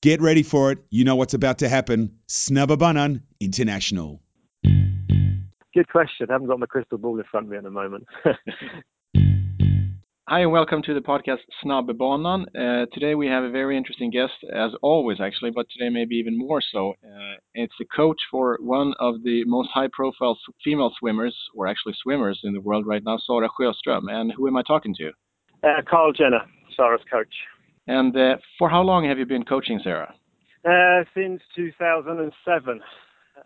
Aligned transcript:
Get 0.00 0.20
ready 0.22 0.44
for 0.44 0.70
it. 0.70 0.78
You 0.90 1.02
know 1.02 1.16
what's 1.16 1.34
about 1.34 1.58
to 1.58 1.68
happen. 1.68 2.18
Snabbabunan 2.28 3.22
International. 3.40 4.22
Good 4.62 5.88
question. 5.90 6.28
I 6.30 6.34
haven't 6.34 6.46
got 6.46 6.60
my 6.60 6.66
crystal 6.66 6.98
ball 6.98 7.18
in 7.18 7.24
front 7.28 7.46
of 7.46 7.50
me 7.50 7.56
at 7.56 7.64
the 7.64 7.70
moment. 7.70 8.06
Hi, 10.28 10.40
and 10.40 10.52
welcome 10.52 10.82
to 10.82 10.94
the 10.94 11.00
podcast 11.00 11.38
Snabbabanan. 11.64 12.44
Uh, 12.54 12.86
today 12.92 13.16
we 13.16 13.26
have 13.26 13.42
a 13.42 13.50
very 13.50 13.76
interesting 13.76 14.12
guest, 14.12 14.34
as 14.54 14.70
always, 14.82 15.20
actually, 15.20 15.50
but 15.50 15.66
today 15.76 15.88
maybe 15.88 16.14
even 16.14 16.38
more 16.38 16.62
so. 16.70 16.90
Uh, 17.02 17.34
it's 17.54 17.74
the 17.80 17.86
coach 17.86 18.20
for 18.30 18.56
one 18.60 18.94
of 19.00 19.24
the 19.24 19.42
most 19.46 19.70
high-profile 19.74 20.38
female 20.62 20.92
swimmers, 21.00 21.34
or 21.56 21.66
actually 21.66 21.94
swimmers 22.00 22.38
in 22.44 22.52
the 22.52 22.60
world 22.60 22.86
right 22.86 23.02
now, 23.02 23.18
Sara 23.26 23.48
Sjöström. 23.48 24.08
And 24.08 24.32
who 24.36 24.46
am 24.46 24.56
I 24.56 24.62
talking 24.62 24.94
to? 24.96 25.10
Uh, 25.64 25.82
Carl 25.90 26.12
Jenner, 26.12 26.42
Sara's 26.76 27.02
coach. 27.10 27.34
And 27.88 28.14
uh, 28.14 28.36
for 28.58 28.68
how 28.68 28.82
long 28.82 29.08
have 29.08 29.18
you 29.18 29.26
been 29.26 29.44
coaching 29.44 29.80
Sarah? 29.82 30.14
Uh, 30.64 31.04
since 31.14 31.40
2007 31.56 32.80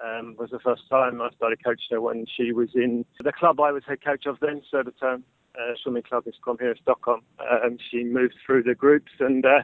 um, 0.04 0.36
was 0.36 0.50
the 0.50 0.58
first 0.58 0.82
time 0.90 1.22
I 1.22 1.30
started 1.36 1.62
coaching 1.64 1.86
her 1.92 2.00
when 2.00 2.26
she 2.36 2.52
was 2.52 2.68
in 2.74 3.04
the 3.22 3.32
club 3.32 3.60
I 3.60 3.70
was 3.70 3.84
head 3.86 4.04
coach 4.04 4.26
of 4.26 4.38
then, 4.40 4.60
Södertörn 4.72 5.22
uh, 5.54 5.74
Swimming 5.82 6.02
Club 6.02 6.26
in 6.26 6.32
Stockholm 6.32 6.56
here 6.60 6.70
in 6.70 6.76
Stockholm. 6.82 7.20
Um, 7.40 7.78
she 7.90 8.02
moved 8.02 8.34
through 8.44 8.64
the 8.64 8.74
groups 8.74 9.12
and 9.20 9.44
uh, 9.46 9.60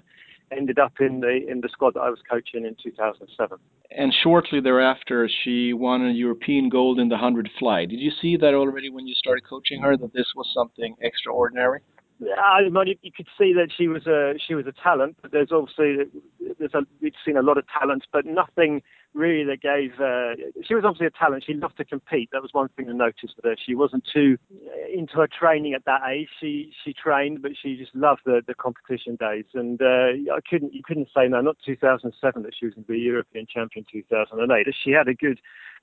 ended 0.56 0.78
up 0.78 0.92
in 1.00 1.20
the 1.20 1.40
in 1.48 1.60
the 1.60 1.68
squad 1.70 1.94
that 1.94 2.00
I 2.00 2.10
was 2.10 2.20
coaching 2.30 2.64
in 2.64 2.76
2007. 2.82 3.58
And 3.90 4.14
shortly 4.22 4.60
thereafter, 4.60 5.28
she 5.42 5.72
won 5.72 6.06
a 6.06 6.12
European 6.12 6.68
gold 6.68 7.00
in 7.00 7.08
the 7.08 7.14
100 7.14 7.50
fly. 7.58 7.86
Did 7.86 7.98
you 7.98 8.12
see 8.20 8.36
that 8.36 8.54
already 8.54 8.90
when 8.90 9.06
you 9.06 9.14
started 9.14 9.44
coaching 9.48 9.82
her 9.82 9.96
that 9.96 10.12
this 10.12 10.26
was 10.36 10.46
something 10.54 10.94
extraordinary? 11.00 11.80
I 12.20 12.68
mean, 12.68 12.98
you 13.02 13.12
could 13.12 13.28
see 13.38 13.52
that 13.54 13.68
she 13.76 13.86
was 13.86 14.06
a 14.06 14.34
she 14.44 14.54
was 14.54 14.66
a 14.66 14.72
talent, 14.72 15.16
but 15.22 15.30
there's 15.30 15.52
obviously 15.52 15.98
there's 16.58 16.74
a, 16.74 16.80
we've 17.00 17.12
seen 17.24 17.36
a 17.36 17.42
lot 17.42 17.58
of 17.58 17.64
talent, 17.68 18.06
but 18.12 18.26
nothing 18.26 18.82
really 19.14 19.44
that 19.44 19.60
gave. 19.62 19.92
Uh, 20.00 20.34
she 20.66 20.74
was 20.74 20.84
obviously 20.84 21.06
a 21.06 21.10
talent. 21.10 21.44
She 21.46 21.54
loved 21.54 21.76
to 21.76 21.84
compete. 21.84 22.30
That 22.32 22.42
was 22.42 22.52
one 22.52 22.68
thing 22.76 22.86
to 22.86 22.94
notice 22.94 23.30
with 23.36 23.44
her. 23.44 23.56
She 23.64 23.74
wasn't 23.74 24.04
too 24.12 24.36
into 24.92 25.14
her 25.14 25.28
training 25.28 25.74
at 25.74 25.84
that 25.84 26.00
age. 26.08 26.28
She 26.40 26.72
she 26.84 26.92
trained, 26.92 27.40
but 27.40 27.52
she 27.60 27.76
just 27.76 27.94
loved 27.94 28.22
the, 28.24 28.42
the 28.46 28.54
competition 28.54 29.16
days. 29.16 29.44
And 29.54 29.80
uh, 29.80 30.34
I 30.34 30.40
couldn't 30.48 30.74
you 30.74 30.82
couldn't 30.82 31.08
say 31.16 31.28
no. 31.28 31.40
Not 31.40 31.56
2007 31.64 32.42
that 32.42 32.52
she 32.58 32.66
was 32.66 32.74
going 32.74 32.84
to 32.84 32.92
be 32.92 32.98
European 32.98 33.46
champion 33.46 33.86
2008. 33.90 34.66
She 34.84 34.90
had 34.90 35.06
a 35.06 35.14
good 35.14 35.40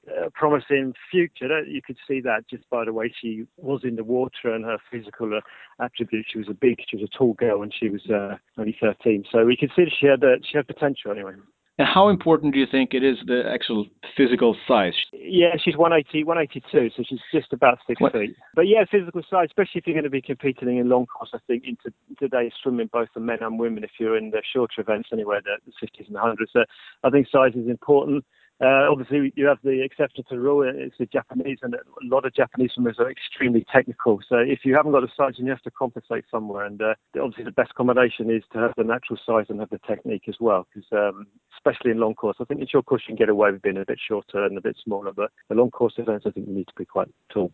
uh, 0.10 0.30
promising 0.34 0.94
future. 1.10 1.64
You 1.64 1.82
could 1.82 1.98
see 2.08 2.22
that 2.22 2.48
just 2.50 2.70
by 2.70 2.86
the 2.86 2.94
way 2.94 3.14
she 3.22 3.46
was 3.58 3.82
in 3.84 3.96
the 3.96 4.04
water 4.04 4.54
and 4.54 4.66
her 4.66 4.78
physical 4.92 5.32
uh, 5.36 5.84
attributes. 5.84 6.30
She 6.32 6.38
was 6.38 6.50
a 6.50 6.54
big, 6.54 6.78
she 6.88 6.98
was 6.98 7.10
a 7.12 7.18
tall 7.18 7.34
girl 7.34 7.60
when 7.60 7.72
she 7.72 7.90
was 7.90 8.02
uh, 8.10 8.38
only 8.58 8.76
13. 8.80 9.26
So 9.32 9.46
we 9.46 9.58
could 9.58 9.72
see 9.76 9.86
that 9.86 9.92
she 10.00 10.08
had 10.08 10.24
uh, 10.24 10.38
she 10.50 10.58
had 10.58 10.68
potential 10.68 11.12
anyway. 11.12 11.34
And 11.78 11.88
how 11.88 12.08
important 12.08 12.54
do 12.54 12.60
you 12.60 12.68
think 12.72 12.94
it 12.94 13.04
is 13.04 13.18
the 13.28 13.44
actual 13.52 13.86
physical 14.16 14.56
size? 14.66 14.94
Yeah, 15.12 15.58
she's 15.62 15.76
180, 15.76 16.24
182, 16.24 16.92
so 16.96 17.04
she's 17.06 17.20
just 17.34 17.52
about 17.52 17.80
six 17.86 18.00
what? 18.00 18.14
feet. 18.14 18.34
But 18.56 18.68
yeah, 18.68 18.86
physical 18.90 19.22
size, 19.30 19.48
especially 19.48 19.80
if 19.80 19.88
you're 19.88 19.94
going 19.94 20.06
to 20.06 20.10
be 20.10 20.22
competing 20.22 20.78
in 20.78 20.88
long 20.88 21.06
course, 21.06 21.32
I 21.34 21.40
think 21.48 21.66
in 21.68 21.76
today's 22.18 22.54
swimming, 22.64 22.90
both 22.94 23.10
for 23.14 23.20
men 23.20 23.40
and 23.42 23.60
women, 23.60 23.84
if 23.84 23.92
you're 24.00 24.18
in 24.18 24.32
the 24.32 24.42
shorter 24.54 24.80
events 24.80 25.10
anywhere, 25.12 25.42
the 25.44 25.60
50s 25.86 26.08
and 26.08 26.16
the 26.16 26.20
100s. 26.20 26.54
So 26.54 26.64
I 27.04 27.10
think 27.10 27.28
size 27.30 27.56
is 27.56 27.68
important. 27.68 28.24
Uh, 28.62 28.88
obviously, 28.90 29.34
you 29.36 29.46
have 29.46 29.58
the 29.64 29.84
exception 29.84 30.24
to 30.30 30.36
the 30.36 30.40
rule. 30.40 30.64
It's 30.64 30.96
the 30.98 31.06
Japanese, 31.08 31.58
and 31.62 31.74
a 31.74 31.80
lot 32.04 32.26
of 32.26 32.34
Japanese 32.34 32.72
swimmers 32.74 32.96
are 33.00 33.12
extremely 33.12 33.66
technical. 33.72 34.20
So 34.30 34.38
if 34.38 34.60
you 34.64 34.76
haven't 34.76 34.94
got 34.94 35.02
the 35.02 35.10
size, 35.16 35.34
you 35.38 35.50
have 35.50 35.62
to 35.64 35.72
compensate 35.72 36.24
somewhere. 36.32 36.66
And 36.66 36.82
uh, 36.82 36.94
obviously, 37.22 37.44
the 37.44 37.52
best 37.52 37.76
combination 37.76 38.32
is 38.32 38.44
to 38.54 38.60
have 38.60 38.72
the 38.78 38.86
natural 38.86 39.20
size 39.26 39.48
and 39.50 39.60
have 39.60 39.72
the 39.72 39.80
technique 39.86 40.24
as 40.30 40.36
well. 40.40 40.66
Because 40.74 40.88
um, 40.94 41.28
especially 41.58 41.92
in 41.92 42.00
long 42.00 42.16
course, 42.16 42.38
I 42.40 42.46
think 42.46 42.62
in 42.62 42.68
short 42.68 42.86
course 42.86 43.02
you 43.08 43.16
can 43.16 43.26
get 43.26 43.30
away 43.30 43.52
with 43.52 43.62
being 43.62 43.78
a 43.78 43.86
bit 43.86 44.00
shorter 44.08 44.46
and 44.46 44.58
a 44.58 44.62
bit 44.62 44.78
smaller. 44.82 45.12
But 45.12 45.32
the 45.50 45.56
long 45.56 45.72
course 45.72 45.96
events, 45.98 46.26
I 46.26 46.32
think 46.32 46.48
you 46.48 46.54
need 46.54 46.68
to 46.68 46.76
be 46.78 46.86
quite 46.86 47.10
tall. 47.34 47.52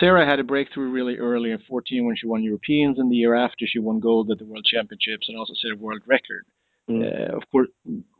Sarah 0.00 0.26
had 0.26 0.40
a 0.40 0.44
breakthrough 0.44 0.90
really 0.90 1.18
early 1.18 1.50
in 1.50 1.58
14 1.68 2.06
when 2.06 2.16
she 2.16 2.26
won 2.26 2.42
Europeans, 2.42 2.98
and 2.98 3.10
the 3.10 3.16
year 3.16 3.34
after 3.34 3.66
she 3.66 3.78
won 3.78 4.00
gold 4.00 4.30
at 4.30 4.38
the 4.38 4.44
World 4.44 4.64
Championships 4.64 5.28
and 5.28 5.38
also 5.38 5.52
set 5.54 5.72
a 5.72 5.76
world 5.76 6.02
record. 6.06 6.44
Mm. 6.88 7.02
Uh, 7.02 7.36
of 7.36 7.42
course, 7.50 7.68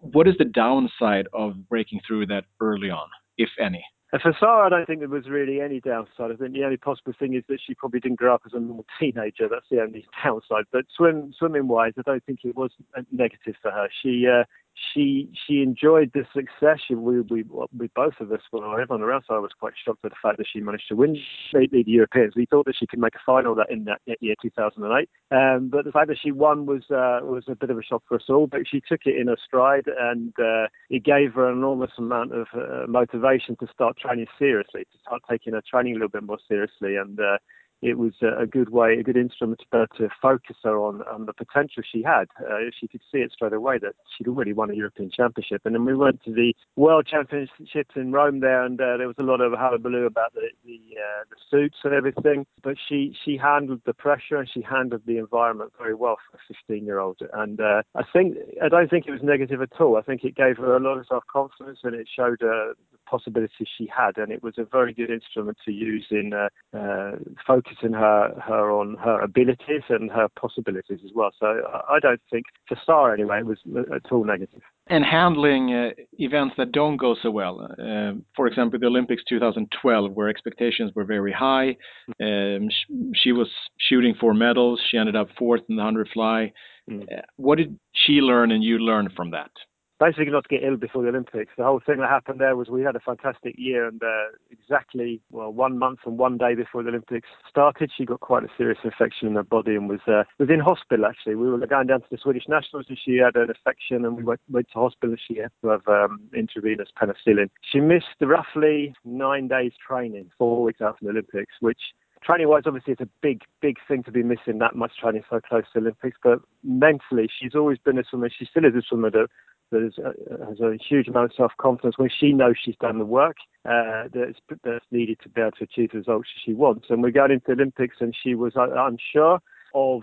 what 0.00 0.26
is 0.26 0.34
the 0.38 0.44
downside 0.44 1.26
of 1.32 1.68
breaking 1.68 2.00
through 2.06 2.26
that 2.26 2.44
early 2.60 2.90
on, 2.90 3.08
if 3.36 3.50
any? 3.60 3.84
For 4.22 4.32
Sarah, 4.38 4.66
I 4.66 4.68
don't 4.68 4.86
think 4.86 5.00
there 5.00 5.08
was 5.08 5.28
really 5.28 5.60
any 5.60 5.80
downside. 5.80 6.30
I 6.30 6.36
think 6.36 6.52
the 6.52 6.62
only 6.62 6.76
possible 6.76 7.12
thing 7.18 7.34
is 7.34 7.42
that 7.48 7.58
she 7.66 7.74
probably 7.74 7.98
didn't 7.98 8.18
grow 8.18 8.34
up 8.34 8.42
as 8.46 8.52
a 8.54 8.60
normal 8.60 8.86
teenager. 9.00 9.48
That's 9.50 9.66
the 9.70 9.80
only 9.80 10.06
downside. 10.24 10.64
But 10.72 10.84
swim, 10.96 11.32
swimming 11.36 11.66
wise, 11.66 11.94
I 11.98 12.02
don't 12.02 12.24
think 12.24 12.40
it 12.44 12.56
was 12.56 12.70
negative 13.10 13.56
for 13.60 13.72
her. 13.72 13.88
She 14.02 14.26
uh, 14.28 14.44
she 14.92 15.28
she 15.46 15.62
enjoyed 15.62 16.10
the 16.14 16.24
success. 16.34 16.80
She, 16.86 16.94
we, 16.94 17.20
we, 17.20 17.44
we 17.76 17.88
both 17.94 18.14
of 18.20 18.32
us, 18.32 18.40
well, 18.52 18.72
everyone 18.72 19.02
around 19.02 19.24
so 19.26 19.34
I 19.34 19.38
was 19.38 19.52
quite 19.58 19.74
shocked 19.84 20.04
at 20.04 20.10
the 20.10 20.16
fact 20.20 20.38
that 20.38 20.46
she 20.52 20.60
managed 20.60 20.88
to 20.88 20.96
win 20.96 21.16
the, 21.52 21.68
the 21.70 21.84
Europeans. 21.86 22.34
We 22.36 22.46
thought 22.46 22.66
that 22.66 22.76
she 22.78 22.86
could 22.86 22.98
make 22.98 23.14
a 23.14 23.20
final 23.24 23.54
that 23.54 23.70
in 23.70 23.84
that 23.84 24.00
year 24.20 24.34
2008, 24.42 25.08
um, 25.30 25.68
but 25.68 25.84
the 25.84 25.92
fact 25.92 26.08
that 26.08 26.18
she 26.20 26.32
won 26.32 26.66
was 26.66 26.82
uh, 26.90 27.20
was 27.22 27.44
a 27.48 27.54
bit 27.54 27.70
of 27.70 27.78
a 27.78 27.82
shock 27.82 28.02
for 28.08 28.16
us 28.16 28.24
all. 28.28 28.46
But 28.46 28.62
she 28.68 28.80
took 28.80 29.00
it 29.04 29.16
in 29.16 29.28
her 29.28 29.36
stride, 29.44 29.86
and 29.86 30.32
uh, 30.38 30.66
it 30.90 31.04
gave 31.04 31.34
her 31.34 31.48
an 31.48 31.58
enormous 31.58 31.92
amount 31.98 32.32
of 32.32 32.46
uh, 32.54 32.86
motivation 32.88 33.56
to 33.56 33.66
start 33.72 33.96
training 33.98 34.26
seriously, 34.38 34.82
to 34.82 34.98
start 35.00 35.22
taking 35.30 35.52
her 35.52 35.62
training 35.68 35.92
a 35.92 35.96
little 35.96 36.08
bit 36.08 36.24
more 36.24 36.38
seriously, 36.48 36.96
and 36.96 37.20
uh, 37.20 37.38
it 37.84 37.98
was 37.98 38.14
a 38.22 38.46
good 38.46 38.70
way, 38.70 38.94
a 38.94 39.02
good 39.02 39.16
instrument 39.16 39.60
to, 39.70 39.86
to 39.98 40.08
focus 40.20 40.56
her 40.64 40.78
on, 40.78 41.02
on 41.02 41.26
the 41.26 41.34
potential 41.34 41.82
she 41.84 42.02
had. 42.02 42.28
Uh, 42.40 42.70
she 42.80 42.88
could 42.88 43.02
see 43.12 43.18
it 43.18 43.30
straight 43.30 43.52
away 43.52 43.78
that 43.78 43.94
she'd 44.16 44.26
already 44.26 44.54
won 44.54 44.70
a 44.70 44.74
European 44.74 45.10
Championship. 45.10 45.60
And 45.66 45.74
then 45.74 45.84
we 45.84 45.94
went 45.94 46.22
to 46.24 46.32
the 46.32 46.54
World 46.76 47.06
Championships 47.06 47.94
in 47.94 48.10
Rome 48.10 48.40
there, 48.40 48.64
and 48.64 48.80
uh, 48.80 48.96
there 48.96 49.06
was 49.06 49.18
a 49.18 49.22
lot 49.22 49.42
of 49.42 49.52
hullabaloo 49.52 50.06
about 50.06 50.32
the 50.32 50.48
the, 50.64 50.80
uh, 50.96 51.24
the 51.28 51.36
suits 51.50 51.76
and 51.84 51.92
everything. 51.92 52.46
But 52.62 52.76
she 52.88 53.14
she 53.22 53.36
handled 53.36 53.82
the 53.84 53.92
pressure 53.92 54.36
and 54.36 54.48
she 54.48 54.62
handled 54.62 55.02
the 55.06 55.18
environment 55.18 55.72
very 55.76 55.94
well 55.94 56.16
for 56.30 56.38
a 56.38 56.40
15 56.48 56.86
year 56.86 57.00
old. 57.00 57.18
And 57.34 57.60
uh, 57.60 57.82
I 57.94 58.02
think 58.14 58.36
I 58.62 58.70
don't 58.70 58.88
think 58.88 59.06
it 59.06 59.12
was 59.12 59.22
negative 59.22 59.60
at 59.60 59.78
all. 59.78 59.98
I 59.98 60.02
think 60.02 60.24
it 60.24 60.34
gave 60.34 60.56
her 60.56 60.74
a 60.74 60.80
lot 60.80 60.96
of 60.96 61.06
self 61.06 61.24
confidence 61.30 61.80
and 61.82 61.94
it 61.94 62.08
showed 62.08 62.40
her 62.40 62.72
the 62.92 62.98
possibilities 63.06 63.68
she 63.76 63.86
had. 63.94 64.16
And 64.16 64.32
it 64.32 64.42
was 64.42 64.54
a 64.56 64.64
very 64.64 64.94
good 64.94 65.10
instrument 65.10 65.58
to 65.66 65.72
use 65.72 66.06
in 66.10 66.32
uh, 66.32 66.48
uh, 66.76 67.12
focus 67.46 67.73
focusing 67.74 67.92
her 67.92 68.34
her 68.46 68.70
on 68.70 68.96
her 69.02 69.20
abilities 69.20 69.82
and 69.88 70.10
her 70.10 70.28
possibilities 70.38 71.00
as 71.04 71.10
well. 71.14 71.30
So 71.38 71.46
I 71.88 71.98
don't 72.00 72.20
think, 72.30 72.44
for 72.68 72.76
Sara 72.84 73.14
anyway, 73.14 73.40
it 73.40 73.46
was 73.46 73.58
at 73.94 74.10
all 74.12 74.24
negative. 74.24 74.62
And 74.88 75.04
handling 75.04 75.72
uh, 75.72 75.90
events 76.18 76.54
that 76.58 76.72
don't 76.72 76.96
go 76.96 77.16
so 77.22 77.30
well, 77.30 77.60
uh, 77.62 78.12
for 78.36 78.46
example, 78.46 78.78
the 78.78 78.86
Olympics 78.86 79.22
2012, 79.28 80.12
where 80.12 80.28
expectations 80.28 80.92
were 80.94 81.04
very 81.04 81.32
high, 81.32 81.76
um, 82.20 82.68
sh- 82.68 82.92
she 83.14 83.32
was 83.32 83.48
shooting 83.78 84.14
for 84.20 84.34
medals. 84.34 84.80
She 84.90 84.98
ended 84.98 85.16
up 85.16 85.28
fourth 85.38 85.62
in 85.68 85.76
the 85.76 85.82
100 85.82 86.08
fly. 86.12 86.52
Mm. 86.90 87.02
Uh, 87.02 87.22
what 87.36 87.56
did 87.56 87.78
she 87.94 88.14
learn 88.14 88.52
and 88.52 88.62
you 88.62 88.78
learn 88.78 89.08
from 89.16 89.30
that? 89.30 89.50
Basically 90.00 90.30
not 90.30 90.44
to 90.44 90.48
get 90.48 90.64
ill 90.64 90.76
before 90.76 91.02
the 91.02 91.08
Olympics. 91.08 91.52
The 91.56 91.64
whole 91.64 91.80
thing 91.84 91.98
that 91.98 92.10
happened 92.10 92.40
there 92.40 92.56
was 92.56 92.68
we 92.68 92.82
had 92.82 92.96
a 92.96 93.00
fantastic 93.00 93.54
year, 93.56 93.86
and 93.86 94.02
uh, 94.02 94.36
exactly 94.50 95.20
well 95.30 95.52
one 95.52 95.78
month 95.78 96.00
and 96.04 96.18
one 96.18 96.38
day 96.38 96.54
before 96.54 96.82
the 96.82 96.90
Olympics 96.90 97.28
started, 97.48 97.90
she 97.96 98.04
got 98.04 98.20
quite 98.20 98.44
a 98.44 98.48
serious 98.56 98.78
infection 98.84 99.28
in 99.28 99.34
her 99.34 99.42
body 99.42 99.74
and 99.74 99.88
was 99.88 100.00
uh, 100.06 100.24
was 100.38 100.50
in 100.50 100.60
hospital. 100.60 101.06
Actually, 101.06 101.36
we 101.36 101.48
were 101.48 101.66
going 101.66 101.86
down 101.86 102.00
to 102.00 102.06
the 102.10 102.18
Swedish 102.18 102.44
Nationals, 102.48 102.86
and 102.88 102.98
she 103.02 103.16
had 103.16 103.36
an 103.36 103.48
infection, 103.48 104.04
and 104.04 104.16
we 104.16 104.22
went, 104.22 104.40
went 104.50 104.68
to 104.72 104.78
hospital. 104.78 105.16
She 105.26 105.36
had 105.36 105.50
to 105.62 105.68
have 105.68 105.86
um, 105.88 106.20
intravenous 106.34 106.88
penicillin. 107.00 107.50
She 107.72 107.80
missed 107.80 108.06
roughly 108.20 108.94
nine 109.04 109.48
days 109.48 109.72
training, 109.86 110.30
four 110.38 110.62
weeks 110.62 110.80
after 110.80 111.04
the 111.04 111.10
Olympics, 111.10 111.54
which 111.60 111.80
training 112.24 112.48
wise, 112.48 112.62
obviously, 112.66 112.92
it's 112.92 113.02
a 113.02 113.08
big, 113.22 113.42
big 113.60 113.76
thing 113.86 114.02
to 114.04 114.12
be 114.12 114.22
missing 114.22 114.58
that 114.58 114.76
much 114.76 114.92
training 115.00 115.22
so 115.28 115.40
close 115.40 115.64
to 115.72 115.78
Olympics. 115.78 116.18
But 116.22 116.40
mentally, 116.62 117.28
she's 117.28 117.54
always 117.54 117.78
been 117.78 117.98
a 117.98 118.04
swimmer. 118.08 118.30
She 118.30 118.46
still 118.46 118.64
is 118.64 118.74
a 118.74 118.82
swimmer 118.82 119.10
that 119.10 119.28
that 119.70 119.86
is, 119.86 119.94
uh, 119.98 120.46
has 120.46 120.60
a 120.60 120.76
huge 120.76 121.08
amount 121.08 121.30
of 121.30 121.36
self 121.36 121.52
confidence 121.58 121.98
when 121.98 122.10
she 122.10 122.32
knows 122.32 122.54
she's 122.62 122.76
done 122.80 122.98
the 122.98 123.04
work 123.04 123.36
uh, 123.64 124.04
that's, 124.12 124.38
that's 124.62 124.84
needed 124.90 125.18
to 125.22 125.28
be 125.28 125.40
able 125.40 125.52
to 125.52 125.64
achieve 125.64 125.90
the 125.92 125.98
results 125.98 126.28
she 126.44 126.52
wants. 126.52 126.86
And 126.90 127.02
we're 127.02 127.10
going 127.10 127.32
into 127.32 127.52
Olympics, 127.52 127.96
and 128.00 128.14
she 128.22 128.34
was 128.34 128.54
uh, 128.56 128.68
unsure 128.72 129.40
of 129.74 130.02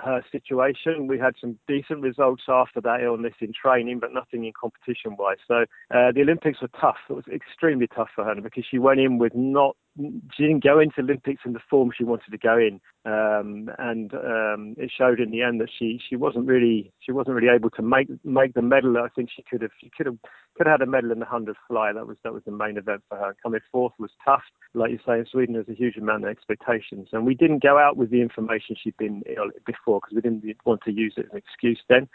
her 0.00 0.22
situation. 0.30 1.08
We 1.08 1.18
had 1.18 1.34
some 1.40 1.58
decent 1.66 2.00
results 2.02 2.44
after 2.48 2.80
that 2.82 3.02
illness 3.02 3.34
in 3.40 3.52
training, 3.52 3.98
but 3.98 4.14
nothing 4.14 4.44
in 4.44 4.52
competition 4.58 5.16
wise. 5.18 5.38
So 5.46 5.64
uh, 5.90 6.12
the 6.12 6.20
Olympics 6.22 6.62
were 6.62 6.70
tough. 6.80 6.98
It 7.10 7.14
was 7.14 7.24
extremely 7.32 7.88
tough 7.88 8.10
for 8.14 8.24
her 8.24 8.40
because 8.40 8.64
she 8.70 8.78
went 8.78 9.00
in 9.00 9.18
with 9.18 9.34
not 9.34 9.76
she 9.98 10.42
didn't 10.44 10.62
go 10.62 10.78
into 10.78 11.00
Olympics 11.00 11.42
in 11.44 11.52
the 11.52 11.60
form 11.68 11.90
she 11.96 12.04
wanted 12.04 12.30
to 12.30 12.38
go 12.38 12.56
in, 12.56 12.80
um, 13.04 13.70
and 13.78 14.14
um, 14.14 14.74
it 14.78 14.90
showed 14.96 15.20
in 15.20 15.30
the 15.30 15.42
end 15.42 15.60
that 15.60 15.70
she 15.76 16.00
she 16.08 16.16
wasn't 16.16 16.46
really 16.46 16.92
she 17.00 17.12
wasn't 17.12 17.34
really 17.34 17.48
able 17.48 17.70
to 17.70 17.82
make 17.82 18.08
make 18.24 18.54
the 18.54 18.62
medal. 18.62 18.96
I 18.98 19.08
think 19.08 19.30
she 19.34 19.42
could 19.42 19.62
have 19.62 19.72
she 19.80 19.90
could 19.96 20.06
have 20.06 20.18
could 20.56 20.66
have 20.66 20.80
had 20.80 20.86
a 20.86 20.90
medal 20.90 21.10
in 21.10 21.18
the 21.18 21.24
hundred 21.24 21.56
fly. 21.66 21.92
That 21.92 22.06
was 22.06 22.16
that 22.22 22.32
was 22.32 22.42
the 22.44 22.52
main 22.52 22.76
event 22.76 23.02
for 23.08 23.18
her. 23.18 23.34
Coming 23.42 23.60
fourth 23.72 23.94
was 23.98 24.10
tough, 24.24 24.42
like 24.74 24.90
you 24.90 24.98
say. 25.04 25.18
In 25.18 25.26
Sweden, 25.26 25.54
there's 25.54 25.68
a 25.68 25.74
huge 25.74 25.96
amount 25.96 26.24
of 26.24 26.30
expectations, 26.30 27.08
and 27.12 27.26
we 27.26 27.34
didn't 27.34 27.62
go 27.62 27.78
out 27.78 27.96
with 27.96 28.10
the 28.10 28.22
information 28.22 28.76
she'd 28.80 28.96
been 28.96 29.22
before 29.66 30.00
because 30.00 30.14
we 30.14 30.20
didn't 30.20 30.44
want 30.64 30.82
to 30.84 30.92
use 30.92 31.14
it 31.16 31.26
as 31.26 31.32
an 31.32 31.38
excuse 31.38 31.80
then. 31.88 32.08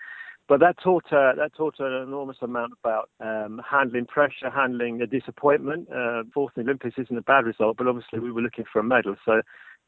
But 0.47 0.59
that 0.59 0.75
taught 0.83 1.05
her 1.09 1.33
that 1.37 1.55
taught 1.55 1.75
her 1.77 2.01
an 2.01 2.07
enormous 2.07 2.37
amount 2.41 2.73
about 2.83 3.09
um, 3.19 3.61
handling 3.69 4.05
pressure, 4.05 4.49
handling 4.53 4.97
the 4.97 5.07
disappointment. 5.07 5.87
Uh, 5.89 6.23
fourth 6.33 6.53
in 6.55 6.63
the 6.63 6.69
Olympics 6.69 6.95
isn't 6.97 7.17
a 7.17 7.21
bad 7.21 7.45
result, 7.45 7.77
but 7.77 7.87
obviously 7.87 8.19
we 8.19 8.31
were 8.31 8.41
looking 8.41 8.65
for 8.71 8.79
a 8.79 8.83
medal, 8.83 9.15
so 9.25 9.41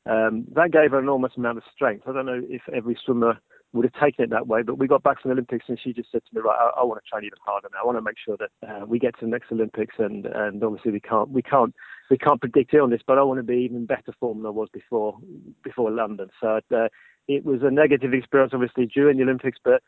um, 0.08 0.46
that 0.54 0.72
gave 0.72 0.92
her 0.92 1.00
an 1.00 1.06
enormous 1.06 1.34
amount 1.36 1.58
of 1.58 1.64
strength. 1.74 2.08
I 2.08 2.14
don't 2.14 2.26
know 2.26 2.42
if 2.48 2.62
every 2.74 2.98
swimmer 3.06 3.40
would 3.74 3.86
have 3.86 4.02
taken 4.02 4.24
it 4.24 4.30
that 4.30 4.48
way. 4.48 4.62
But 4.62 4.78
we 4.78 4.88
got 4.88 5.04
back 5.04 5.22
from 5.22 5.30
the 5.30 5.34
Olympics, 5.34 5.66
and 5.68 5.80
she 5.84 5.94
just 5.94 6.12
said 6.12 6.22
to 6.26 6.36
me, 6.36 6.42
"Right, 6.42 6.58
I, 6.58 6.82
I 6.82 6.84
want 6.84 7.04
to 7.04 7.10
train 7.10 7.26
even 7.26 7.38
harder 7.46 7.68
now. 7.72 7.80
I 7.82 7.86
want 7.86 7.98
to 7.98 8.02
make 8.02 8.18
sure 8.24 8.38
that 8.38 8.68
uh, 8.68 8.86
we 8.86 9.00
get 9.00 9.20
to 9.20 9.26
the 9.26 9.32
next 9.32 9.52
Olympics, 9.52 9.96
and 10.00 10.26
and 10.26 10.64
obviously 10.64 10.92
we 10.92 11.02
can't 11.02 11.30
we 11.30 11.42
can't 11.42 11.76
we 12.10 12.18
can't 12.18 12.40
predict 12.40 12.74
illness, 12.74 13.02
but 13.06 13.18
I 13.18 13.24
want 13.24 13.40
to 13.40 13.44
be 13.44 13.58
even 13.58 13.86
better 13.86 14.14
form 14.20 14.40
than 14.40 14.48
I 14.48 14.52
was 14.52 14.70
before 14.72 15.18
before 15.64 15.92
London. 15.92 16.30
So 16.40 16.60
uh, 16.74 16.88
it 17.28 17.44
was 17.44 17.62
a 17.64 17.72
negative 17.72 18.14
experience, 18.14 18.54
obviously, 18.54 18.86
during 18.86 19.18
the 19.18 19.24
Olympics, 19.24 19.58
but 19.64 19.82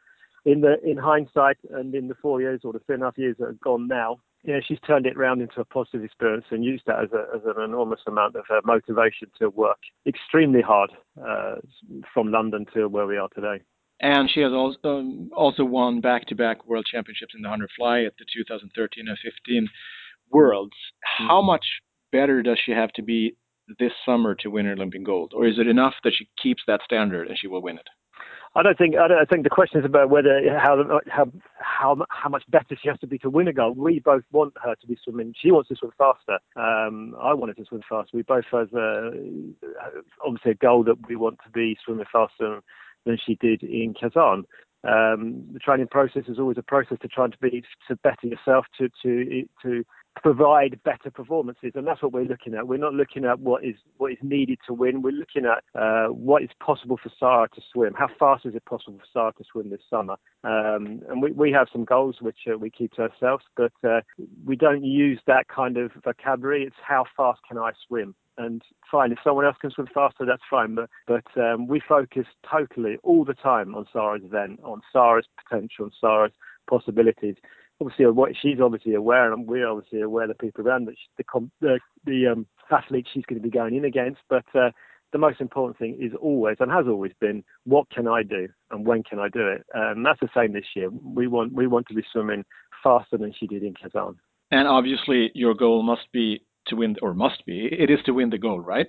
in 0.48 0.62
the 0.62 0.76
in 0.84 0.98
hindsight 0.98 1.58
and 1.72 1.94
in 1.94 2.08
the 2.08 2.16
four 2.22 2.40
years 2.42 2.62
or 2.64 2.72
the 2.72 2.80
three 2.80 2.96
and 2.96 3.04
a 3.04 3.08
half 3.08 3.18
years 3.18 3.36
that 3.38 3.48
have 3.48 3.60
gone 3.60 3.86
now, 3.88 4.18
yeah, 4.46 4.60
she's 4.66 4.80
turned 4.88 5.06
it 5.06 5.18
around 5.18 5.42
into 5.42 5.60
a 5.60 5.66
positive 5.66 6.06
experience 6.06 6.46
and 6.52 6.64
used 6.64 6.84
that 6.88 7.00
as, 7.04 7.10
a, 7.12 7.36
as 7.36 7.42
an 7.46 7.62
enormous 7.62 8.00
amount 8.08 8.36
of 8.38 8.46
uh, 8.50 8.62
motivation 8.64 9.28
to 9.40 9.50
work 9.50 9.78
extremely 10.08 10.62
hard 10.62 10.90
uh, 11.22 11.56
from 12.14 12.32
London 12.32 12.66
to 12.74 12.88
where 12.88 13.06
we 13.06 13.18
are 13.18 13.28
today. 13.36 13.62
And 14.00 14.30
she 14.32 14.40
has 14.40 14.54
also 14.54 15.00
um, 15.00 15.30
also 15.36 15.66
won 15.66 16.00
back-to-back 16.00 16.66
world 16.66 16.88
championships 16.90 17.34
in 17.36 17.42
the 17.42 17.50
100 17.50 17.70
fly 17.76 18.04
at 18.04 18.14
the 18.18 18.26
2013 18.34 19.08
and 19.08 19.18
15 19.22 19.68
Worlds. 20.32 20.72
Mm-hmm. 20.72 21.28
How 21.28 21.42
much 21.42 21.66
better 22.14 22.42
does 22.42 22.60
she 22.64 22.72
have 22.72 22.94
to 22.94 23.02
be 23.02 23.36
this 23.80 23.92
summer 24.06 24.34
to 24.36 24.50
win 24.50 24.66
her 24.66 24.74
Olympic 24.74 25.04
gold, 25.04 25.34
or 25.36 25.46
is 25.46 25.60
it 25.60 25.68
enough 25.68 25.96
that 26.04 26.14
she 26.18 26.30
keeps 26.42 26.64
that 26.68 26.82
standard 26.86 27.28
and 27.28 27.38
she 27.38 27.48
will 27.48 27.62
win 27.62 27.78
it? 27.78 27.88
I 28.57 28.63
don't 28.63 28.75
think 28.75 28.95
I, 28.98 29.07
don't, 29.07 29.19
I 29.19 29.25
think 29.25 29.44
the 29.44 29.51
question 29.51 29.80
is 29.80 29.86
about 29.86 30.09
whether 30.09 30.42
how 30.57 30.83
how 31.12 31.25
how 31.59 32.06
how 32.09 32.30
much 32.30 32.44
better 32.50 32.75
she 32.81 32.89
has 32.89 32.98
to 33.00 33.07
be 33.07 33.19
to 33.19 33.30
win 33.30 33.48
a 33.48 33.54
gold. 33.54 33.77
We 33.77 34.00
both 34.00 34.24
want 34.31 34.54
her 34.63 34.74
to 34.74 34.88
be 34.88 34.98
swimming. 35.04 35.36
She 35.39 35.51
wants 35.51 35.69
to 35.69 35.75
swim 35.75 35.92
faster. 35.95 36.39
Um, 36.56 37.15
I 37.21 37.36
wanted 37.36 37.57
to 37.57 37.65
swim 37.65 37.81
faster. 37.88 38.18
We 38.18 38.24
both 38.24 38.45
have 38.51 38.74
uh, 38.74 39.12
obviously 40.25 40.51
a 40.51 40.56
goal 40.56 40.83
that 40.86 41.07
we 41.07 41.15
want 41.15 41.38
to 41.45 41.51
be 41.51 41.77
swimming 41.86 42.07
faster 42.12 42.62
than 43.06 43.19
she 43.24 43.36
did 43.36 43.62
in 43.62 43.94
Kazan. 43.94 44.45
Um, 44.83 45.44
the 45.53 45.60
training 45.60 45.88
process 45.92 46.24
is 46.27 46.39
always 46.39 46.57
a 46.57 46.63
process 46.63 46.98
to 47.03 47.07
try 47.07 47.27
to 47.27 47.38
be 47.39 47.63
to 47.88 47.95
better 47.98 48.25
yourself 48.25 48.65
to 48.80 48.89
to 49.03 49.48
to 49.62 49.86
provide 50.22 50.80
better 50.84 51.12
performances, 51.12 51.72
and 51.75 51.86
that's 51.86 52.02
what 52.02 52.12
we're 52.12 52.25
looking 52.25 52.54
at. 52.54 52.68
We're 52.68 52.78
not 52.78 52.94
looking 52.94 53.25
at 53.25 53.40
what 53.40 53.64
is 53.64 53.75
what 53.98 54.12
is 54.12 54.18
needed 54.22 54.60
to 54.68 54.74
win. 54.74 55.02
We're 55.02 55.12
looking 55.12 55.46
at 55.46 55.64
uh, 55.80 56.08
what 56.08 56.44
is 56.44 56.50
possible 56.64 57.00
for 57.02 57.12
Sarah 57.19 57.50
to 57.56 57.62
swim. 57.72 57.94
How 57.94 58.08
fast 58.19 58.46
is 58.46 58.56
it 58.56 58.66
possible 58.66 59.00
for 59.00 59.06
Sarah 59.12 59.34
to 59.38 59.44
swim 59.52 59.69
this 59.69 59.81
summer? 59.90 60.16
Um, 60.44 61.02
and 61.10 61.22
we, 61.22 61.31
we 61.31 61.52
have 61.52 61.68
some 61.72 61.86
goals 61.86 62.18
which 62.22 62.40
uh, 62.52 62.58
we 62.58 62.69
keep 62.69 62.94
to 62.94 63.04
ourselves, 63.04 63.44
but 63.56 63.74
uh, 63.88 64.02
we 64.46 64.56
don't 64.56 64.84
use 64.84 65.19
that 65.28 65.48
kind 65.48 65.78
of 65.78 65.92
vocabulary. 66.04 66.63
It's 66.63 66.75
how 66.86 67.06
fast 67.16 67.40
can 67.48 67.58
I 67.58 67.72
swim? 67.88 68.16
and 68.40 68.62
fine 68.92 69.12
if 69.12 69.18
someone 69.24 69.46
else 69.46 69.56
can 69.60 69.72
swim 69.72 69.88
faster 69.94 70.24
that's 70.24 70.44
fine 70.48 70.75
but 70.75 70.90
but 71.08 71.42
um, 71.42 71.68
we 71.68 71.81
focus 71.88 72.25
totally 72.50 72.98
all 73.04 73.25
the 73.25 73.34
time 73.34 73.74
on 73.74 73.86
Sarah's 73.92 74.24
event 74.24 74.60
on 74.63 74.81
Sarah's 74.94 75.25
potential 75.44 75.86
on 75.86 75.92
Sarah's 76.00 76.34
possibilities 76.70 77.36
obviously 77.79 78.06
what 78.07 78.31
she's 78.41 78.59
obviously 78.62 78.94
aware, 78.94 79.31
and 79.31 79.47
we're 79.47 79.68
obviously 79.68 80.01
aware 80.01 80.24
of 80.24 80.29
the 80.29 80.35
people 80.35 80.65
around 80.65 80.88
that 80.88 80.95
the 81.18 81.50
the, 81.62 81.79
the 82.06 82.27
um, 82.27 82.47
athletes 82.71 83.09
she's 83.13 83.25
going 83.25 83.41
to 83.41 83.47
be 83.47 83.51
going 83.51 83.75
in 83.75 83.85
against. 83.85 84.21
But 84.29 84.45
uh, 84.56 84.71
the 85.12 85.18
most 85.18 85.41
important 85.41 85.77
thing 85.77 85.97
is 86.00 86.12
always 86.21 86.57
and 86.59 86.71
has 86.71 86.85
always 86.88 87.13
been 87.19 87.44
what 87.65 87.89
can 87.89 88.07
I 88.07 88.24
do 88.24 88.47
and 88.71 88.85
when 88.85 89.03
can 89.03 89.19
I 89.19 89.29
do 89.29 89.47
it. 89.47 89.65
And 89.74 90.06
that's 90.06 90.19
the 90.19 90.29
same 90.35 90.53
this 90.53 90.65
year. 90.75 90.89
We 90.89 91.27
want 91.27 91.53
we 91.53 91.68
want 91.68 91.88
to 91.88 91.94
be 91.94 92.03
swimming 92.12 92.44
faster 92.83 93.18
than 93.18 93.33
she 93.38 93.47
did 93.47 93.63
in 93.63 93.74
Kazan. 93.74 94.15
And 94.51 94.68
obviously, 94.68 95.31
your 95.33 95.53
goal 95.53 95.83
must 95.83 96.12
be 96.13 96.41
to 96.68 96.75
win, 96.75 96.95
or 97.01 97.13
must 97.13 97.45
be, 97.45 97.69
it 97.71 97.89
is 97.89 98.00
to 98.06 98.13
win 98.13 98.29
the 98.29 98.38
gold, 98.38 98.65
right? 98.65 98.88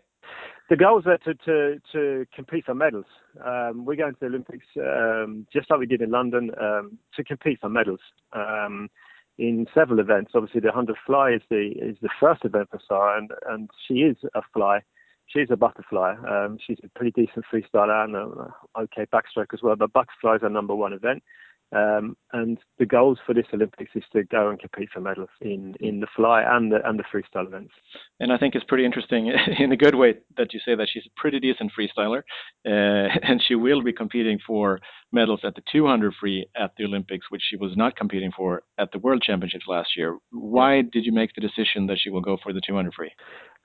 The 0.68 0.76
goals 0.76 1.04
are 1.06 1.18
to, 1.18 1.34
to, 1.34 1.80
to 1.92 2.26
compete 2.34 2.66
for 2.66 2.74
medals. 2.74 3.06
Um, 3.44 3.84
we're 3.84 3.96
going 3.96 4.12
to 4.12 4.20
the 4.20 4.26
Olympics 4.26 4.66
um, 4.78 5.46
just 5.52 5.70
like 5.70 5.80
we 5.80 5.86
did 5.86 6.02
in 6.02 6.10
London 6.10 6.50
um, 6.60 6.98
to 7.16 7.24
compete 7.24 7.58
for 7.60 7.68
medals 7.70 8.00
um, 8.34 8.90
in 9.38 9.66
several 9.74 9.98
events. 9.98 10.32
Obviously, 10.34 10.60
the 10.60 10.68
100 10.68 10.96
fly 11.06 11.30
is 11.30 11.42
the 11.48 11.72
is 11.80 11.96
the 12.02 12.10
first 12.20 12.44
event 12.44 12.68
for 12.70 12.80
Sarah, 12.86 13.18
and, 13.18 13.30
and 13.48 13.70
she 13.86 13.94
is 13.94 14.16
a 14.34 14.42
fly. 14.52 14.80
She's 15.26 15.48
a 15.50 15.56
butterfly. 15.56 16.14
Um, 16.28 16.58
she's 16.64 16.78
a 16.82 16.88
pretty 16.98 17.12
decent 17.12 17.44
freestyler 17.52 18.04
and 18.04 18.16
an 18.16 18.32
okay 18.78 19.06
backstroke 19.12 19.52
as 19.52 19.60
well. 19.62 19.76
But 19.76 19.92
butterfly 19.92 20.36
is 20.36 20.42
our 20.42 20.48
number 20.48 20.74
one 20.74 20.92
event. 20.92 21.22
Um, 21.70 22.16
and 22.32 22.58
the 22.78 22.86
goals 22.86 23.18
for 23.26 23.34
this 23.34 23.46
Olympics 23.52 23.90
is 23.94 24.04
to 24.12 24.24
go 24.24 24.48
and 24.48 24.58
compete 24.58 24.88
for 24.92 25.00
medals 25.00 25.28
in, 25.42 25.74
in 25.80 26.00
the 26.00 26.06
fly 26.16 26.42
and 26.42 26.72
the 26.72 26.78
and 26.88 26.98
the 26.98 27.04
freestyle 27.12 27.46
events. 27.46 27.74
And 28.20 28.32
I 28.32 28.38
think 28.38 28.54
it's 28.54 28.64
pretty 28.64 28.86
interesting 28.86 29.30
in 29.58 29.72
a 29.72 29.76
good 29.76 29.94
way 29.94 30.14
that 30.36 30.54
you 30.54 30.60
say 30.64 30.74
that 30.74 30.88
she's 30.90 31.04
a 31.06 31.20
pretty 31.20 31.40
decent 31.40 31.72
freestyler, 31.78 32.22
uh, 32.66 33.18
and 33.22 33.42
she 33.46 33.54
will 33.54 33.82
be 33.82 33.92
competing 33.92 34.38
for 34.46 34.80
medals 35.12 35.40
at 35.44 35.54
the 35.54 35.62
200 35.70 36.14
free 36.18 36.46
at 36.56 36.72
the 36.78 36.84
Olympics, 36.84 37.26
which 37.30 37.42
she 37.48 37.56
was 37.56 37.72
not 37.76 37.96
competing 37.96 38.30
for 38.34 38.62
at 38.78 38.90
the 38.92 38.98
World 38.98 39.22
Championships 39.22 39.64
last 39.68 39.90
year. 39.96 40.18
Why 40.30 40.82
did 40.82 41.04
you 41.04 41.12
make 41.12 41.34
the 41.34 41.40
decision 41.40 41.86
that 41.86 41.98
she 41.98 42.10
will 42.10 42.20
go 42.20 42.38
for 42.42 42.52
the 42.52 42.62
200 42.66 42.94
free? 42.94 43.12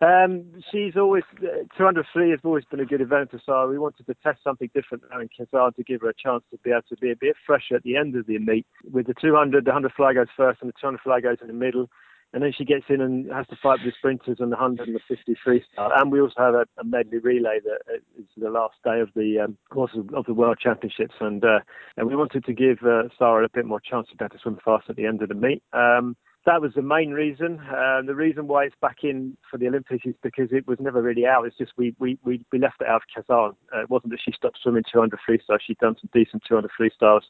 Um, 0.01 0.61
she's 0.71 0.97
always 0.97 1.23
uh, 1.41 1.63
203 1.77 2.31
has 2.31 2.39
always 2.43 2.65
been 2.65 2.81
a 2.81 2.85
good 2.85 2.99
event 2.99 3.31
for 3.31 3.41
Sarah. 3.45 3.67
We 3.67 3.79
wanted 3.79 4.05
to 4.07 4.15
test 4.15 4.43
something 4.43 4.69
different 4.73 5.03
now 5.09 5.21
in 5.21 5.29
Kazan 5.29 5.73
to 5.73 5.83
give 5.83 6.01
her 6.01 6.09
a 6.09 6.13
chance 6.13 6.43
to 6.51 6.57
be 6.57 6.71
able 6.71 6.81
to 6.89 6.97
be 6.97 7.11
a 7.11 7.15
bit 7.15 7.35
fresher 7.45 7.75
at 7.75 7.83
the 7.83 7.95
end 7.95 8.15
of 8.15 8.25
the 8.27 8.37
meet. 8.39 8.65
With 8.91 9.07
the 9.07 9.13
200, 9.13 9.63
the 9.63 9.69
100 9.69 9.93
fly 9.93 10.13
goes 10.13 10.27
first, 10.35 10.61
and 10.61 10.69
the 10.69 10.73
200 10.81 10.99
fly 11.01 11.21
goes 11.21 11.37
in 11.41 11.47
the 11.47 11.53
middle, 11.53 11.89
and 12.33 12.43
then 12.43 12.51
she 12.57 12.65
gets 12.65 12.85
in 12.89 12.99
and 12.99 13.31
has 13.31 13.47
to 13.47 13.55
fight 13.61 13.79
with 13.85 13.93
the 13.93 13.97
sprinters 13.97 14.37
and 14.39 14.51
the 14.51 14.57
100 14.57 14.87
and 14.87 14.95
the 14.95 14.99
50 15.07 15.35
freestyle. 15.45 15.91
And 15.95 16.11
we 16.11 16.19
also 16.19 16.33
have 16.37 16.55
a, 16.55 16.65
a 16.79 16.83
medley 16.83 17.19
relay 17.19 17.59
that 17.63 18.01
is 18.17 18.25
the 18.35 18.49
last 18.49 18.75
day 18.83 18.99
of 18.99 19.09
the 19.15 19.39
um, 19.45 19.57
course 19.69 19.91
of 19.95 20.25
the 20.25 20.33
World 20.33 20.57
Championships, 20.59 21.15
and 21.21 21.45
uh, 21.45 21.59
and 21.95 22.07
we 22.07 22.15
wanted 22.15 22.43
to 22.45 22.53
give 22.53 22.79
uh, 22.83 23.03
Sara 23.17 23.45
a 23.45 23.49
bit 23.49 23.65
more 23.65 23.79
chance 23.79 24.07
to 24.09 24.17
be 24.17 24.25
able 24.25 24.35
to 24.35 24.41
swim 24.41 24.59
fast 24.65 24.89
at 24.89 24.95
the 24.95 25.05
end 25.05 25.21
of 25.21 25.29
the 25.29 25.35
meet. 25.35 25.63
Um, 25.71 26.17
that 26.45 26.61
was 26.61 26.73
the 26.75 26.81
main 26.81 27.11
reason. 27.11 27.59
Uh, 27.59 28.01
the 28.05 28.15
reason 28.15 28.47
why 28.47 28.65
it's 28.65 28.75
back 28.81 28.97
in 29.03 29.37
for 29.49 29.57
the 29.57 29.67
Olympics 29.67 30.05
is 30.05 30.15
because 30.21 30.49
it 30.51 30.67
was 30.67 30.77
never 30.79 31.01
really 31.01 31.25
out. 31.25 31.45
It's 31.45 31.57
just 31.57 31.71
we 31.77 31.95
we 31.99 32.17
we, 32.23 32.45
we 32.51 32.59
left 32.59 32.81
it 32.81 32.87
out 32.87 33.01
of 33.01 33.25
Kazan. 33.25 33.53
Uh, 33.73 33.81
it 33.81 33.89
wasn't 33.89 34.11
that 34.11 34.19
she 34.23 34.33
stopped 34.33 34.59
swimming 34.61 34.83
200 34.91 35.19
freestyle. 35.27 35.57
She'd 35.65 35.77
done 35.77 35.95
some 35.99 36.09
decent 36.13 36.43
200 36.47 36.69
freestyles 36.79 37.21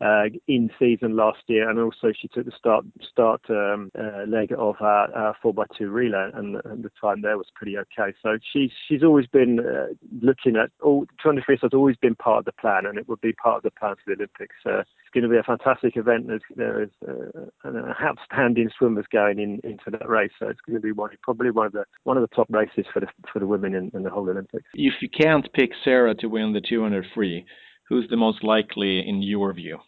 uh, 0.00 0.24
in 0.46 0.70
season 0.78 1.16
last 1.16 1.38
year, 1.46 1.68
and 1.68 1.78
also 1.78 2.12
she 2.12 2.28
took 2.28 2.44
the 2.44 2.52
start 2.56 2.84
start 3.10 3.40
um, 3.48 3.90
uh, 3.98 4.24
leg 4.28 4.52
of 4.52 4.76
our, 4.80 5.12
our 5.14 5.36
4x2 5.42 5.90
relay, 5.90 6.30
and, 6.34 6.60
and, 6.64 6.84
the 6.84 6.90
time 7.00 7.22
there 7.22 7.38
was 7.38 7.46
pretty 7.54 7.78
okay. 7.78 8.14
So 8.22 8.38
she's 8.52 8.70
she's 8.86 9.02
always 9.02 9.26
been 9.26 9.58
uh, 9.60 9.94
looking 10.20 10.56
at 10.56 10.70
all 10.82 11.06
200 11.22 11.44
freestyle 11.44 11.62
has 11.62 11.74
always 11.74 11.96
been 11.96 12.14
part 12.14 12.40
of 12.40 12.44
the 12.44 12.52
plan, 12.52 12.84
and 12.84 12.98
it 12.98 13.08
would 13.08 13.20
be 13.22 13.32
part 13.32 13.58
of 13.58 13.62
the 13.62 13.70
plan 13.70 13.94
for 13.94 14.14
the 14.14 14.16
Olympics. 14.16 14.54
it's 14.66 15.10
going 15.14 15.24
to 15.24 15.30
be 15.30 15.38
a 15.38 15.42
fantastic 15.42 15.96
event. 15.96 16.26
There's, 16.26 16.42
there 16.54 16.82
is 16.82 16.90
uh, 17.08 17.70
outstanding 18.02 18.70
swimmers 18.76 19.06
going 19.10 19.38
in 19.38 19.60
into 19.64 19.90
that 19.90 20.08
race, 20.08 20.32
so 20.38 20.48
it's 20.48 20.60
going 20.60 20.76
to 20.76 20.80
be 20.80 20.92
one 20.92 21.10
probably 21.22 21.50
one 21.50 21.66
of 21.66 21.72
the 21.72 21.84
one 22.04 22.18
of 22.18 22.20
the 22.20 22.34
top 22.34 22.48
races 22.50 22.84
for 22.92 23.00
the 23.00 23.06
for 23.32 23.38
the 23.38 23.46
women 23.46 23.74
in, 23.74 23.90
in 23.94 24.02
the 24.02 24.10
whole 24.10 24.28
Olympics. 24.28 24.66
If 24.74 24.94
you 25.00 25.08
can't 25.08 25.50
pick 25.54 25.70
Sarah 25.84 26.14
to 26.16 26.26
win 26.26 26.52
the 26.52 26.60
200 26.60 27.06
free 27.14 27.46
who's 27.88 28.08
the 28.08 28.16
most 28.16 28.42
likely 28.44 29.06
in 29.06 29.22
your 29.22 29.52
view? 29.52 29.78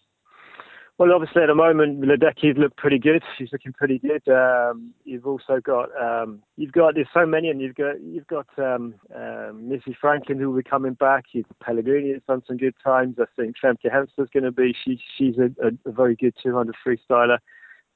Well, 0.99 1.13
obviously 1.13 1.43
at 1.43 1.47
the 1.47 1.55
moment, 1.55 2.01
Ledecky 2.01 2.59
look 2.59 2.77
pretty 2.77 2.99
good. 2.99 3.23
She's 3.39 3.51
looking 3.53 3.73
pretty 3.73 4.01
good. 4.01 4.27
Um, 4.29 4.93
you've 5.05 5.29
also 5.29 5.61
got 5.63 5.91
um, 5.97 6.43
you've 6.57 6.73
got 6.73 6.97
there's 6.97 7.07
so 7.15 7.25
many, 7.25 7.51
and 7.51 7.61
you've 7.61 7.77
got 7.77 8.03
you've 8.03 8.27
got 8.27 8.49
um, 8.59 8.95
um, 9.15 9.69
Missy 9.69 9.97
Franklin 10.01 10.41
who 10.41 10.51
will 10.51 10.57
be 10.57 10.69
coming 10.69 10.95
back. 10.95 11.27
You've 11.31 11.47
Pellegrini 11.63 12.15
has 12.15 12.23
done 12.27 12.43
some 12.49 12.57
good 12.57 12.75
times. 12.83 13.15
I 13.21 13.27
think 13.37 13.55
Femke 13.63 13.93
Heemskerk's 13.93 14.33
going 14.33 14.43
to 14.43 14.51
be. 14.51 14.75
She 14.85 15.01
she's 15.17 15.37
a, 15.39 15.51
a, 15.65 15.71
a 15.89 15.93
very 15.93 16.17
good 16.17 16.35
200 16.43 16.75
freestyler. 16.85 17.39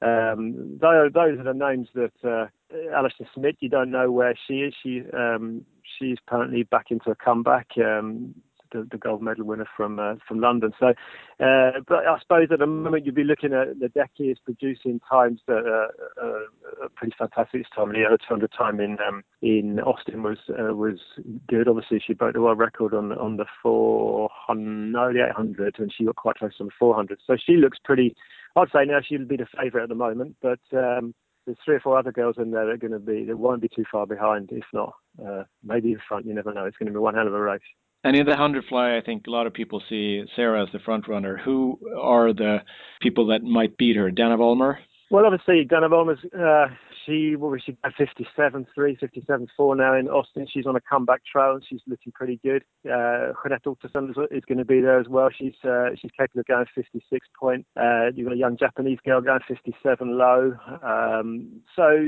Um, 0.01 0.77
those, 0.81 1.11
those 1.13 1.39
are 1.39 1.43
the 1.43 1.53
names 1.53 1.89
that 1.95 2.13
uh, 2.23 2.47
Allison 2.95 3.27
Schmitt. 3.33 3.57
You 3.59 3.67
don't 3.67 3.91
know 3.91 4.11
where 4.11 4.35
she 4.47 4.61
is. 4.61 4.73
She 4.81 5.01
um, 5.11 5.65
she's 5.99 6.19
apparently 6.25 6.63
back 6.63 6.85
into 6.89 7.11
a 7.11 7.15
comeback. 7.15 7.67
Um, 7.77 8.33
the, 8.73 8.87
the 8.91 8.97
gold 8.97 9.21
medal 9.21 9.45
winner 9.45 9.67
from 9.77 9.99
uh, 9.99 10.15
from 10.27 10.39
London. 10.39 10.71
So, 10.79 10.87
uh, 10.87 11.79
but 11.87 12.07
I 12.07 12.17
suppose 12.19 12.47
at 12.51 12.59
the 12.59 12.67
moment 12.67 13.05
you'd 13.05 13.15
be 13.15 13.23
looking 13.23 13.53
at 13.53 13.79
the 13.79 13.87
Ledecky 13.87 14.31
is 14.31 14.37
producing 14.43 14.99
times 15.09 15.41
that 15.47 15.65
are, 15.65 15.91
are 16.21 16.89
pretty 16.95 17.13
fantastic 17.17 17.61
this 17.61 17.69
time. 17.75 17.89
The 17.89 18.17
200 18.27 18.51
time 18.57 18.79
in 18.79 18.97
um, 19.07 19.23
in 19.41 19.79
Austin 19.79 20.23
was 20.23 20.39
uh, 20.49 20.73
was 20.73 20.99
good. 21.47 21.67
Obviously, 21.67 22.01
she 22.05 22.13
broke 22.13 22.33
the 22.33 22.41
world 22.41 22.59
record 22.59 22.93
on 22.93 23.11
on 23.13 23.37
the 23.37 23.45
400, 23.61 24.61
no, 24.91 25.13
the 25.13 25.25
800, 25.29 25.75
and 25.79 25.93
she 25.95 26.05
got 26.05 26.15
quite 26.15 26.37
close 26.37 26.53
on 26.59 26.67
the 26.67 26.73
400. 26.77 27.19
So 27.25 27.37
she 27.37 27.53
looks 27.53 27.77
pretty. 27.83 28.15
I'd 28.55 28.67
say 28.73 28.85
now 28.85 28.99
she'll 29.03 29.25
be 29.25 29.37
the 29.37 29.47
favourite 29.57 29.83
at 29.83 29.89
the 29.89 29.95
moment, 29.95 30.35
but. 30.41 30.59
Um, 30.73 31.13
there's 31.45 31.57
three 31.65 31.75
or 31.75 31.79
four 31.81 31.97
other 31.97 32.11
girls 32.11 32.35
in 32.37 32.51
there 32.51 32.65
that 32.65 32.71
are 32.71 32.77
going 32.77 32.93
to 32.93 32.99
be 32.99 33.25
that 33.25 33.37
won't 33.37 33.61
be 33.61 33.67
too 33.67 33.83
far 33.91 34.05
behind, 34.05 34.49
if 34.51 34.63
not 34.71 34.93
uh, 35.25 35.43
maybe 35.63 35.91
in 35.91 35.99
front. 36.07 36.25
You 36.25 36.33
never 36.33 36.53
know. 36.53 36.65
It's 36.65 36.77
going 36.77 36.87
to 36.87 36.93
be 36.93 36.99
one 36.99 37.15
hell 37.15 37.27
of 37.27 37.33
a 37.33 37.41
race. 37.41 37.61
And 38.03 38.15
in 38.17 38.25
the 38.25 38.31
100 38.31 38.65
fly, 38.65 38.97
I 38.97 39.01
think 39.01 39.27
a 39.27 39.31
lot 39.31 39.47
of 39.47 39.53
people 39.53 39.81
see 39.89 40.23
Sarah 40.35 40.63
as 40.63 40.69
the 40.73 40.79
front 40.79 41.07
runner. 41.07 41.37
Who 41.37 41.79
are 41.99 42.33
the 42.33 42.59
people 43.01 43.27
that 43.27 43.43
might 43.43 43.77
beat 43.77 43.95
her? 43.95 44.11
Dana 44.11 44.37
Vollmer? 44.37 44.77
Well, 45.13 45.27
obviously, 45.27 45.63
Dana 45.63 45.89
Vollmer's, 45.89 46.25
uh, 46.33 46.73
she, 47.05 47.35
well, 47.35 47.55
she 47.63 47.77
got 47.83 47.93
57 47.95 48.65
3, 48.73 48.95
57 48.95 49.47
4 49.55 49.75
now 49.75 49.95
in 49.95 50.07
Austin. 50.07 50.47
She's 50.51 50.65
on 50.65 50.75
a 50.75 50.81
comeback 50.81 51.21
trail 51.23 51.53
and 51.53 51.63
she's 51.69 51.81
looking 51.85 52.11
pretty 52.13 52.39
good. 52.43 52.63
Uh, 52.83 53.33
Jeanette 53.43 53.63
Ottesen 53.65 54.09
is, 54.09 54.15
is 54.31 54.43
going 54.47 54.57
to 54.57 54.65
be 54.65 54.81
there 54.81 54.99
as 54.99 55.07
well. 55.07 55.29
She's 55.29 55.53
uh, 55.63 55.89
she's 56.01 56.09
capable 56.17 56.39
of 56.39 56.47
going 56.47 56.65
56 56.73 57.27
point. 57.39 57.67
Uh, 57.79 58.07
you've 58.15 58.25
got 58.25 58.33
a 58.33 58.39
young 58.39 58.57
Japanese 58.57 58.97
girl 59.05 59.21
going 59.21 59.41
57 59.47 60.17
low. 60.17 60.55
Um, 60.81 61.61
so 61.75 62.07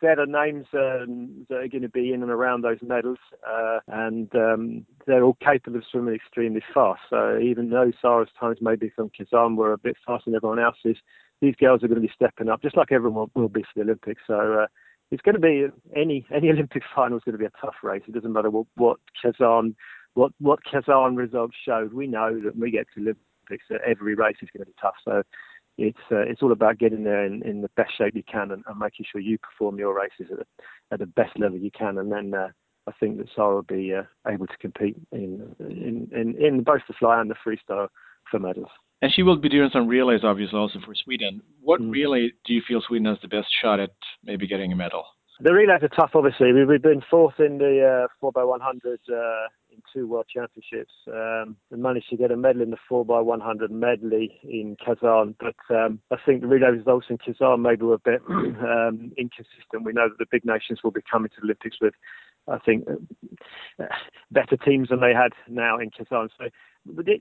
they're 0.00 0.14
the 0.14 0.26
names 0.26 0.66
um, 0.74 1.46
that 1.48 1.56
are 1.56 1.68
going 1.68 1.82
to 1.82 1.88
be 1.88 2.12
in 2.12 2.22
and 2.22 2.30
around 2.30 2.62
those 2.62 2.78
medals. 2.82 3.18
Uh, 3.44 3.80
and 3.88 4.32
um, 4.36 4.86
they're 5.08 5.24
all 5.24 5.36
capable 5.44 5.78
of 5.78 5.84
swimming 5.90 6.14
extremely 6.14 6.62
fast. 6.72 7.00
So 7.10 7.36
even 7.36 7.70
though 7.70 7.90
Sarah's 8.00 8.28
times 8.38 8.58
maybe 8.60 8.92
from 8.94 9.10
Kazan 9.10 9.56
were 9.56 9.72
a 9.72 9.78
bit 9.78 9.96
faster 10.06 10.30
than 10.30 10.36
everyone 10.36 10.60
else's, 10.60 10.98
these 11.44 11.56
girls 11.56 11.82
are 11.82 11.88
going 11.88 12.00
to 12.00 12.06
be 12.06 12.12
stepping 12.14 12.48
up, 12.48 12.62
just 12.62 12.76
like 12.76 12.92
everyone 12.92 13.28
will 13.34 13.48
be 13.48 13.62
for 13.62 13.68
the 13.76 13.82
Olympics. 13.82 14.22
So 14.26 14.60
uh, 14.62 14.66
it's 15.10 15.22
going 15.22 15.34
to 15.34 15.40
be 15.40 15.66
any 15.94 16.26
any 16.34 16.50
Olympic 16.54 16.82
final 16.94 17.18
is 17.18 17.24
going 17.24 17.34
to 17.34 17.38
be 17.38 17.44
a 17.44 17.60
tough 17.60 17.76
race. 17.82 18.02
It 18.08 18.14
doesn't 18.14 18.32
matter 18.32 18.50
what, 18.50 18.66
what 18.76 18.98
Kazan 19.22 19.76
what 20.14 20.32
what 20.38 20.60
Kazan 20.64 21.16
results 21.16 21.56
showed. 21.64 21.92
We 21.92 22.06
know 22.06 22.34
that 22.40 22.54
when 22.54 22.60
we 22.60 22.70
get 22.70 22.86
to 22.94 23.00
the 23.00 23.10
Olympics, 23.10 23.66
that 23.70 23.80
every 23.86 24.14
race 24.14 24.36
is 24.42 24.48
going 24.54 24.64
to 24.64 24.70
be 24.70 24.76
tough. 24.80 24.94
So 25.04 25.22
it's 25.76 25.98
uh, 26.10 26.20
it's 26.20 26.42
all 26.42 26.52
about 26.52 26.78
getting 26.78 27.04
there 27.04 27.24
in, 27.24 27.42
in 27.42 27.62
the 27.62 27.70
best 27.76 27.96
shape 27.96 28.14
you 28.14 28.22
can 28.30 28.50
and, 28.50 28.62
and, 28.66 28.78
making 28.78 29.06
sure 29.10 29.20
you 29.20 29.38
perform 29.38 29.78
your 29.78 29.94
races 29.94 30.32
at 30.32 30.38
the, 30.38 30.46
at 30.92 30.98
the 31.00 31.06
best 31.06 31.38
level 31.38 31.58
you 31.58 31.70
can, 31.70 31.98
and 31.98 32.10
then. 32.10 32.34
Uh, 32.34 32.48
I 32.86 32.92
think 33.00 33.16
that 33.16 33.28
Sarah 33.34 33.54
will 33.54 33.62
be 33.62 33.94
uh, 33.94 34.02
able 34.28 34.46
to 34.46 34.56
compete 34.58 34.94
in, 35.10 35.56
in 35.58 36.06
in 36.12 36.36
in 36.38 36.62
both 36.62 36.82
the 36.86 36.92
fly 36.92 37.18
and 37.18 37.30
the 37.30 37.34
freestyle 37.34 37.88
for 38.30 38.38
medals. 38.38 38.68
And 39.04 39.12
she 39.12 39.22
will 39.22 39.36
be 39.36 39.50
doing 39.50 39.68
some 39.70 39.86
relays, 39.86 40.24
obviously, 40.24 40.58
also 40.58 40.78
for 40.82 40.94
Sweden. 40.94 41.42
What 41.60 41.78
mm. 41.78 41.92
relay 41.92 42.30
do 42.46 42.54
you 42.54 42.62
feel 42.66 42.80
Sweden 42.80 43.04
has 43.04 43.18
the 43.20 43.28
best 43.28 43.48
shot 43.60 43.78
at 43.78 43.90
maybe 44.24 44.46
getting 44.46 44.72
a 44.72 44.76
medal? 44.76 45.04
The 45.40 45.52
relays 45.52 45.82
are 45.82 45.88
tough, 45.88 46.12
obviously. 46.14 46.54
We've 46.54 46.80
been 46.80 47.02
fourth 47.10 47.38
in 47.38 47.58
the 47.58 48.06
uh, 48.08 48.24
4x100 48.24 48.62
uh, 48.64 49.48
in 49.70 49.82
two 49.92 50.08
World 50.08 50.24
Championships 50.32 50.94
um, 51.08 51.54
and 51.70 51.82
managed 51.82 52.08
to 52.08 52.16
get 52.16 52.30
a 52.30 52.36
medal 52.38 52.62
in 52.62 52.70
the 52.70 52.78
4x100 52.90 53.68
medley 53.68 54.40
in 54.42 54.74
Kazan. 54.82 55.34
But 55.38 55.76
um, 55.76 56.00
I 56.10 56.16
think 56.24 56.40
the 56.40 56.46
relay 56.46 56.68
results 56.68 57.08
in 57.10 57.18
Kazan 57.18 57.60
maybe 57.60 57.82
were 57.82 57.96
a 57.96 57.98
bit 57.98 58.22
um, 58.30 59.12
inconsistent. 59.18 59.84
We 59.84 59.92
know 59.92 60.08
that 60.08 60.16
the 60.18 60.24
big 60.30 60.46
nations 60.46 60.80
will 60.82 60.92
be 60.92 61.02
coming 61.12 61.28
to 61.28 61.36
the 61.42 61.44
Olympics 61.44 61.76
with, 61.78 61.92
I 62.48 62.56
think, 62.56 62.88
uh, 63.78 63.84
better 64.30 64.56
teams 64.56 64.88
than 64.88 65.00
they 65.00 65.12
had 65.12 65.32
now 65.46 65.78
in 65.78 65.90
Kazan. 65.90 66.30
So 66.38 66.46
the, 66.86 67.20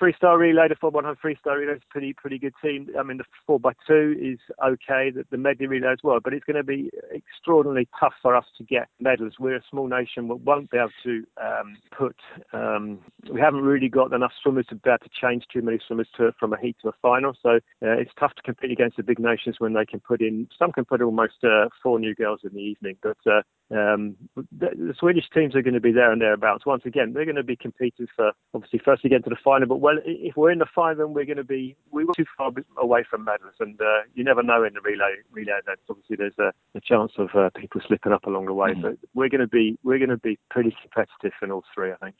freestyle 0.00 0.38
relay, 0.38 0.68
the 0.68 0.76
4 0.80 0.90
100 0.90 1.18
freestyle 1.20 1.58
relay 1.58 1.74
is 1.74 1.82
pretty, 1.90 2.12
pretty 2.12 2.38
good 2.38 2.54
team. 2.62 2.88
I 2.98 3.02
mean, 3.02 3.18
the 3.18 3.24
4 3.46 3.60
by 3.60 3.72
2 3.86 4.16
is 4.20 4.38
okay, 4.64 5.10
the, 5.10 5.24
the 5.30 5.36
medley 5.36 5.66
relay 5.66 5.92
as 5.92 5.98
well, 6.02 6.18
but 6.22 6.32
it's 6.32 6.44
going 6.44 6.56
to 6.56 6.64
be 6.64 6.90
extraordinarily 7.14 7.88
tough 7.98 8.14
for 8.20 8.34
us 8.34 8.44
to 8.58 8.64
get 8.64 8.88
medals. 9.00 9.34
We're 9.38 9.56
a 9.56 9.62
small 9.70 9.86
nation, 9.86 10.28
we 10.28 10.36
won't 10.36 10.70
be 10.70 10.78
able 10.78 10.90
to 11.04 11.24
um, 11.40 11.76
put, 11.96 12.16
um, 12.52 12.98
we 13.32 13.40
haven't 13.40 13.62
really 13.62 13.88
got 13.88 14.12
enough 14.12 14.32
swimmers 14.42 14.66
to 14.70 14.74
be 14.74 14.90
able 14.90 14.98
to 14.98 15.10
change 15.20 15.44
too 15.52 15.62
many 15.62 15.78
swimmers 15.86 16.08
to, 16.16 16.32
from 16.38 16.52
a 16.52 16.60
heat 16.60 16.76
to 16.82 16.88
a 16.88 16.92
final. 17.00 17.34
So 17.42 17.56
uh, 17.56 17.60
it's 17.80 18.12
tough 18.18 18.34
to 18.34 18.42
compete 18.42 18.72
against 18.72 18.96
the 18.96 19.02
big 19.02 19.18
nations 19.18 19.56
when 19.58 19.74
they 19.74 19.86
can 19.86 20.00
put 20.00 20.20
in, 20.20 20.48
some 20.58 20.72
can 20.72 20.84
put 20.84 21.02
almost 21.02 21.44
uh, 21.44 21.68
four 21.82 21.98
new 21.98 22.14
girls 22.14 22.40
in 22.44 22.52
the 22.54 22.60
evening, 22.60 22.96
but 23.02 23.18
uh, 23.26 23.42
um, 23.70 24.16
the, 24.36 24.68
the, 24.76 24.94
Swedish 24.98 25.24
teams 25.34 25.56
are 25.56 25.62
going 25.62 25.74
to 25.74 25.80
be 25.80 25.90
there 25.90 26.12
and 26.12 26.20
thereabouts. 26.20 26.64
Once 26.64 26.82
again, 26.84 27.12
they're 27.12 27.24
going 27.24 27.36
to 27.36 27.42
be 27.42 27.56
competing 27.56 28.06
for 28.14 28.30
obviously 28.54 28.80
first 28.84 28.95
to 29.02 29.08
get 29.08 29.24
to 29.24 29.30
the 29.30 29.36
final. 29.44 29.66
But 29.68 29.76
well, 29.76 29.98
if 30.04 30.36
we're 30.36 30.50
in 30.50 30.58
the 30.58 30.66
final, 30.74 30.96
then 31.06 31.14
we're 31.14 31.24
going 31.24 31.36
to 31.36 31.44
be 31.44 31.76
we 31.90 32.04
were 32.04 32.14
too 32.14 32.24
far 32.36 32.52
away 32.78 33.04
from 33.08 33.24
medals, 33.24 33.54
and 33.60 33.80
uh, 33.80 34.02
you 34.14 34.24
never 34.24 34.42
know 34.42 34.64
in 34.64 34.74
the 34.74 34.80
relay 34.80 35.14
relay 35.32 35.58
events. 35.62 35.82
Obviously, 35.88 36.16
there's 36.16 36.38
a, 36.38 36.52
a 36.76 36.80
chance 36.80 37.12
of 37.18 37.28
uh, 37.34 37.50
people 37.60 37.80
slipping 37.86 38.12
up 38.12 38.26
along 38.26 38.46
the 38.46 38.54
way. 38.54 38.70
Mm. 38.72 38.82
But 38.82 38.96
we're 39.14 39.28
going 39.28 39.40
to 39.40 39.48
be 39.48 39.78
we're 39.82 39.98
going 39.98 40.10
to 40.10 40.16
be 40.16 40.38
pretty 40.50 40.74
competitive 40.82 41.32
in 41.42 41.50
all 41.50 41.64
three, 41.74 41.92
I 41.92 41.96
think. 41.96 42.16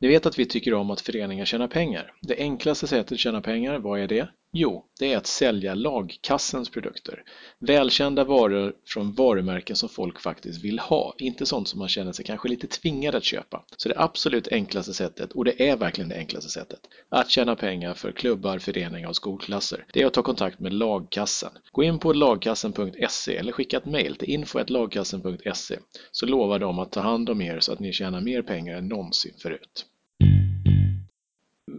Ni 0.00 0.08
vet 0.08 0.26
att 0.26 0.38
vi 0.38 0.46
tycker 0.46 0.74
om 0.74 0.90
att 0.90 1.00
föreningar 1.00 1.44
tjänar 1.44 1.68
pengar. 1.68 2.12
Det 2.22 2.36
enklaste 2.38 2.86
sättet 2.86 3.12
att 3.12 3.18
tjäna 3.18 3.40
pengar, 3.40 3.78
vad 3.78 4.00
är 4.00 4.08
det? 4.08 4.28
Jo, 4.52 4.84
det 4.98 5.12
är 5.12 5.16
att 5.16 5.26
sälja 5.26 5.74
lagkassens 5.74 6.70
produkter. 6.70 7.22
Välkända 7.58 8.24
varor 8.24 8.74
från 8.86 9.12
varumärken 9.12 9.76
som 9.76 9.88
folk 9.88 10.20
faktiskt 10.20 10.64
vill 10.64 10.78
ha, 10.78 11.14
inte 11.18 11.46
sånt 11.46 11.68
som 11.68 11.78
man 11.78 11.88
känner 11.88 12.12
sig 12.12 12.24
kanske 12.24 12.48
lite 12.48 12.66
tvingad 12.66 13.14
att 13.14 13.24
köpa. 13.24 13.64
Så 13.76 13.88
det 13.88 13.98
absolut 13.98 14.48
enklaste 14.48 14.94
sättet, 14.94 15.32
och 15.32 15.44
det 15.44 15.68
är 15.68 15.76
verkligen 15.76 16.08
det 16.08 16.16
enklaste 16.16 16.50
sättet, 16.50 16.80
att 17.08 17.30
tjäna 17.30 17.56
pengar 17.56 17.94
för 17.94 18.12
klubbar, 18.12 18.58
föreningar 18.58 19.08
och 19.08 19.16
skolklasser, 19.16 19.84
det 19.92 20.02
är 20.02 20.06
att 20.06 20.14
ta 20.14 20.22
kontakt 20.22 20.60
med 20.60 20.72
lagkassen. 20.72 21.52
Gå 21.72 21.82
in 21.82 21.98
på 21.98 22.12
lagkassen.se 22.12 23.36
eller 23.36 23.52
skicka 23.52 23.76
ett 23.76 23.86
mail 23.86 24.16
till 24.16 24.30
info.lagkassen.se 24.30 25.78
så 26.10 26.26
lovar 26.26 26.58
de 26.58 26.78
att 26.78 26.92
ta 26.92 27.00
hand 27.00 27.30
om 27.30 27.40
er 27.40 27.60
så 27.60 27.72
att 27.72 27.80
ni 27.80 27.92
tjänar 27.92 28.20
mer 28.20 28.42
pengar 28.42 28.78
än 28.78 28.88
någonsin 28.88 29.34
förut. 29.42 29.86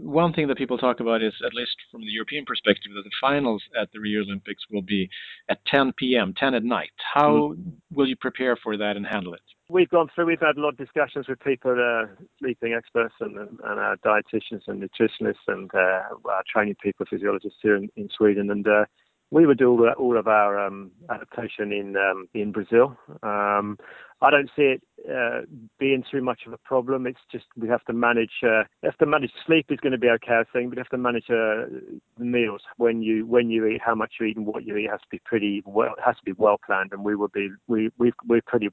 One 0.10 0.34
thing 0.34 0.48
that 0.48 0.58
people 0.58 0.78
talk 0.78 1.00
about 1.00 1.22
is, 1.22 1.34
at 1.46 1.54
least 1.54 1.76
from 1.92 2.02
the 2.02 2.12
European 2.12 2.46
perspective, 2.46 2.92
that 2.96 3.04
the 3.04 3.12
finals 3.22 3.64
at 3.80 3.92
the 3.94 4.00
Rio 4.00 4.22
Olympics 4.22 4.64
will 4.72 4.82
be 4.82 5.10
at 5.50 5.64
10 5.66 5.94
p.m., 5.98 6.34
10 6.38 6.56
at 6.56 6.64
night. 6.64 6.92
How 7.14 7.54
mm. 7.56 7.72
will 7.92 8.08
you 8.08 8.16
prepare 8.16 8.56
for 8.56 8.78
that 8.78 8.98
and 8.98 9.06
handle 9.06 9.34
it? 9.34 9.42
We've 9.70 9.90
gone 9.90 10.10
through, 10.14 10.26
we've 10.26 10.40
had 10.40 10.58
a 10.58 10.62
lot 10.62 10.70
of 10.70 10.78
discussions 10.78 11.28
with 11.28 11.40
people, 11.42 11.72
uh, 11.72 12.08
sleeping 12.40 12.74
experts 12.74 13.14
and, 13.20 13.38
and 13.38 13.60
our 13.80 13.98
dietitians 13.98 14.62
and 14.68 14.82
nutritionists 14.82 15.46
and 15.48 15.70
uh, 15.74 16.02
our 16.26 16.44
training 16.52 16.76
people, 16.82 17.06
physiologists 17.10 17.60
here 17.62 17.76
in, 17.76 17.88
in 17.96 18.10
Sweden. 18.18 18.50
And 18.50 18.68
uh, 18.68 18.86
we 19.32 19.46
would 19.46 19.58
do 19.58 19.70
all, 19.70 19.90
all 19.98 20.18
of 20.18 20.28
our 20.28 20.60
um, 20.60 20.92
adaptation 21.10 21.72
in 21.72 21.96
um, 21.96 22.28
in 22.34 22.52
Brazil. 22.52 22.98
Um, 23.24 23.78
I 24.22 24.32
don't 24.32 24.50
see 24.54 24.76
it 24.76 24.84
uh, 25.10 25.46
being 25.80 26.04
too 26.12 26.22
much 26.22 26.42
of 26.46 26.52
a 26.52 26.58
problem. 26.58 27.08
It's 27.08 27.20
just 27.32 27.46
we 27.56 27.70
have 27.70 27.84
to 27.86 27.94
manage. 27.94 28.44
Uh, 28.44 28.64
have 28.84 28.98
to 28.98 29.06
manage 29.06 29.32
sleep 29.46 29.68
is 29.70 29.80
going 29.80 29.94
to 29.94 29.98
be 29.98 30.10
okay, 30.10 30.34
I 30.34 30.44
think, 30.52 30.74
you 30.74 30.78
have 30.78 30.90
to 30.90 30.98
manage 30.98 31.30
uh, 31.30 31.72
the 32.18 32.26
meals 32.26 32.62
when 32.78 33.02
you 33.02 33.26
when 33.26 33.50
you 33.50 33.66
eat, 33.66 33.82
how 33.86 33.96
much 33.96 34.16
you 34.20 34.26
eat, 34.26 34.38
and 34.38 34.46
what 34.46 34.66
you 34.66 34.76
eat 34.76 34.90
has 34.90 35.00
to 35.02 35.08
be 35.10 35.22
pretty 35.24 35.64
well. 35.66 35.96
Has 36.04 36.18
to 36.18 36.26
be 36.26 36.34
well 36.34 36.60
planned, 36.66 36.92
and 36.92 37.04
we 37.04 37.16
will 37.16 37.30
be 37.30 37.50
we 37.68 37.92
we 37.98 38.12
we're 38.28 38.42
pretty 38.46 38.70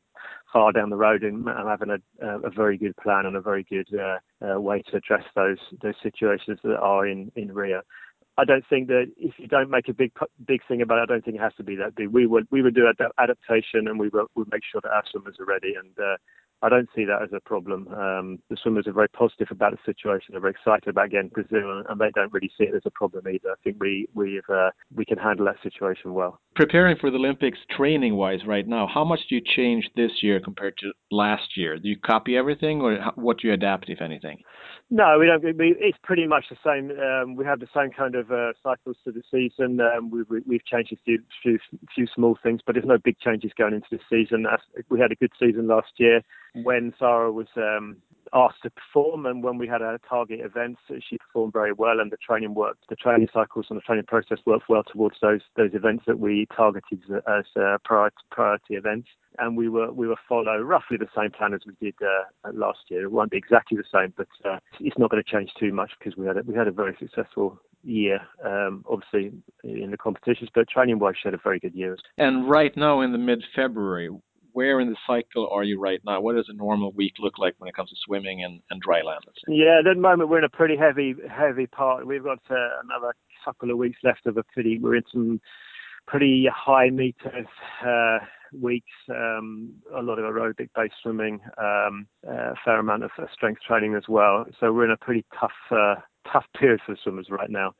far 0.52 0.72
down 0.72 0.90
the 0.90 0.96
road 0.96 1.22
in 1.22 1.44
having 1.44 1.90
a 1.90 2.26
a 2.26 2.50
very 2.50 2.76
good 2.76 2.96
plan 2.96 3.26
and 3.26 3.36
a 3.36 3.40
very 3.40 3.62
good 3.62 3.88
uh, 3.94 4.18
uh, 4.44 4.60
way 4.60 4.82
to 4.90 4.96
address 4.96 5.24
those 5.36 5.58
those 5.80 5.94
situations 6.02 6.58
that 6.64 6.78
are 6.78 7.06
in 7.06 7.30
in 7.36 7.52
Rio. 7.52 7.82
I 8.38 8.44
don't 8.44 8.64
think 8.68 8.88
that 8.88 9.06
if 9.16 9.34
you 9.38 9.48
don't 9.48 9.70
make 9.70 9.88
a 9.88 9.94
big 9.94 10.12
big 10.46 10.60
thing 10.68 10.82
about 10.82 10.98
it, 10.98 11.02
I 11.02 11.06
don't 11.06 11.24
think 11.24 11.36
it 11.36 11.40
has 11.40 11.54
to 11.56 11.64
be 11.64 11.76
that 11.76 11.94
big. 11.94 12.08
We 12.08 12.26
would 12.26 12.46
we 12.50 12.62
would 12.62 12.74
do 12.74 12.86
adaptation 13.18 13.88
and 13.88 13.98
we 13.98 14.08
would, 14.08 14.26
would 14.34 14.48
make 14.52 14.62
sure 14.70 14.80
that 14.82 14.90
our 14.90 15.04
swimmers 15.10 15.36
are 15.40 15.46
ready 15.46 15.74
and 15.74 15.98
uh, 15.98 16.16
I 16.62 16.70
don't 16.70 16.88
see 16.96 17.04
that 17.04 17.22
as 17.22 17.28
a 17.34 17.40
problem. 17.40 17.86
Um, 17.88 18.38
the 18.48 18.56
swimmers 18.62 18.86
are 18.86 18.92
very 18.92 19.08
positive 19.08 19.48
about 19.50 19.72
the 19.72 19.78
situation. 19.84 20.28
They're 20.30 20.40
very 20.40 20.52
excited 20.52 20.88
about 20.88 21.10
getting 21.10 21.28
Brazil, 21.28 21.84
and 21.88 22.00
they 22.00 22.10
don't 22.14 22.32
really 22.32 22.50
see 22.56 22.64
it 22.64 22.74
as 22.74 22.82
a 22.86 22.90
problem 22.90 23.28
either. 23.28 23.50
I 23.50 23.54
think 23.62 23.76
we 23.78 24.08
we 24.14 24.40
uh, 24.48 24.70
we 24.94 25.04
can 25.04 25.18
handle 25.18 25.44
that 25.46 25.56
situation 25.62 26.14
well. 26.14 26.40
Preparing 26.54 26.96
for 26.96 27.10
the 27.10 27.18
Olympics, 27.18 27.58
training 27.76 28.16
wise, 28.16 28.40
right 28.46 28.66
now, 28.66 28.88
how 28.92 29.04
much 29.04 29.20
do 29.28 29.34
you 29.34 29.42
change 29.44 29.90
this 29.96 30.22
year 30.22 30.40
compared 30.40 30.78
to 30.78 30.92
last 31.10 31.56
year? 31.56 31.78
Do 31.78 31.88
you 31.88 31.98
copy 31.98 32.36
everything, 32.36 32.80
or 32.80 32.98
what 33.16 33.38
do 33.38 33.48
you 33.48 33.54
adapt, 33.54 33.90
if 33.90 34.00
anything? 34.00 34.38
No, 34.88 35.18
we 35.18 35.26
don't. 35.26 35.42
We, 35.42 35.74
it's 35.80 35.98
pretty 36.04 36.28
much 36.28 36.44
the 36.48 36.56
same. 36.64 36.92
Um, 36.96 37.34
we 37.34 37.44
have 37.44 37.58
the 37.58 37.66
same 37.74 37.90
kind 37.90 38.14
of 38.14 38.30
uh, 38.30 38.52
cycles 38.62 38.96
to 39.04 39.10
the 39.10 39.22
season. 39.30 39.80
Um, 39.80 40.10
we, 40.10 40.20
have 40.20 40.44
we, 40.46 40.60
changed 40.64 40.92
a 40.92 40.96
few, 41.04 41.18
few 41.42 41.58
few 41.92 42.06
small 42.14 42.38
things, 42.40 42.60
but 42.64 42.74
there's 42.74 42.86
no 42.86 42.98
big 42.98 43.18
changes 43.18 43.50
going 43.58 43.74
into 43.74 43.88
the 43.90 43.98
season. 44.08 44.46
We 44.88 45.00
had 45.00 45.10
a 45.10 45.16
good 45.16 45.32
season 45.40 45.66
last 45.66 45.92
year 45.96 46.22
when 46.62 46.94
Sarah 47.00 47.32
was 47.32 47.48
um, 47.56 47.96
asked 48.34 48.62
to 48.62 48.70
perform 48.70 49.26
and 49.26 49.42
when 49.42 49.58
we 49.58 49.66
had 49.66 49.82
our 49.82 49.98
target 50.08 50.40
events 50.40 50.80
she 51.08 51.18
performed 51.18 51.52
very 51.52 51.72
well 51.72 52.00
and 52.00 52.10
the 52.10 52.16
training 52.16 52.54
worked 52.54 52.88
the 52.88 52.96
training 52.96 53.28
cycles 53.32 53.66
and 53.70 53.76
the 53.76 53.82
training 53.82 54.04
process 54.06 54.38
worked 54.46 54.68
well 54.68 54.82
towards 54.84 55.16
those 55.20 55.40
those 55.56 55.70
events 55.74 56.04
that 56.06 56.18
we 56.18 56.46
targeted 56.54 57.02
as 57.28 57.44
uh, 57.56 57.78
priority, 57.84 58.16
priority 58.30 58.74
events. 58.74 59.08
And 59.38 59.56
we 59.56 59.68
were 59.68 59.92
we 59.92 60.08
were 60.08 60.16
follow 60.28 60.58
roughly 60.58 60.96
the 60.96 61.08
same 61.16 61.30
plan 61.30 61.54
as 61.54 61.60
we 61.66 61.74
did 61.80 61.94
uh, 62.02 62.50
last 62.52 62.78
year. 62.88 63.04
It 63.04 63.12
won't 63.12 63.30
be 63.30 63.36
exactly 63.36 63.76
the 63.76 63.84
same 63.92 64.12
but 64.16 64.28
uh, 64.48 64.58
it's 64.80 64.98
not 64.98 65.10
going 65.10 65.22
to 65.22 65.30
change 65.30 65.50
too 65.58 65.72
much 65.72 65.90
because 65.98 66.16
we 66.16 66.26
had 66.26 66.38
a, 66.38 66.42
we 66.42 66.54
had 66.54 66.68
a 66.68 66.72
very 66.72 66.96
successful 66.98 67.60
year 67.82 68.20
um, 68.44 68.84
obviously 68.88 69.32
in 69.62 69.90
the 69.92 69.96
competitions 69.96 70.50
but 70.52 70.68
training 70.68 70.98
wise 70.98 71.14
she 71.22 71.28
had 71.28 71.34
a 71.34 71.40
very 71.42 71.58
good 71.58 71.74
year. 71.74 71.96
And 72.18 72.48
right 72.48 72.76
now 72.76 73.00
in 73.02 73.12
the 73.12 73.18
mid 73.18 73.44
February 73.54 74.10
where 74.56 74.80
in 74.80 74.88
the 74.88 74.96
cycle 75.06 75.46
are 75.52 75.64
you 75.64 75.78
right 75.78 76.00
now? 76.06 76.18
What 76.18 76.34
does 76.34 76.48
a 76.48 76.54
normal 76.54 76.90
week 76.92 77.12
look 77.18 77.36
like 77.36 77.54
when 77.58 77.68
it 77.68 77.76
comes 77.76 77.90
to 77.90 77.96
swimming 78.06 78.42
and, 78.42 78.62
and 78.70 78.80
dry 78.80 79.02
land? 79.02 79.20
Yeah, 79.48 79.80
at 79.80 79.84
the 79.84 80.00
moment 80.00 80.30
we're 80.30 80.38
in 80.38 80.44
a 80.44 80.48
pretty 80.48 80.78
heavy 80.78 81.14
heavy 81.30 81.66
part. 81.66 82.06
We've 82.06 82.24
got 82.24 82.38
uh, 82.50 82.80
another 82.82 83.14
couple 83.44 83.70
of 83.70 83.76
weeks 83.76 83.98
left 84.02 84.24
of 84.24 84.38
a 84.38 84.42
pretty. 84.54 84.78
We're 84.78 84.96
in 84.96 85.02
some 85.12 85.42
pretty 86.06 86.48
high 86.50 86.88
meters 86.88 87.46
uh, 87.86 88.18
weeks, 88.58 88.86
um, 89.10 89.74
a 89.94 90.00
lot 90.00 90.18
of 90.18 90.24
aerobic 90.24 90.70
based 90.74 90.94
swimming, 91.02 91.38
um, 91.58 92.06
a 92.26 92.54
fair 92.64 92.78
amount 92.78 93.04
of 93.04 93.10
strength 93.34 93.60
training 93.60 93.94
as 93.94 94.04
well. 94.08 94.46
So 94.58 94.72
we're 94.72 94.86
in 94.86 94.90
a 94.90 94.96
pretty 94.96 95.26
tough, 95.38 95.50
uh, 95.70 95.96
tough 96.32 96.46
period 96.58 96.80
for 96.86 96.96
swimmers 97.02 97.28
right 97.28 97.50
now. 97.50 97.74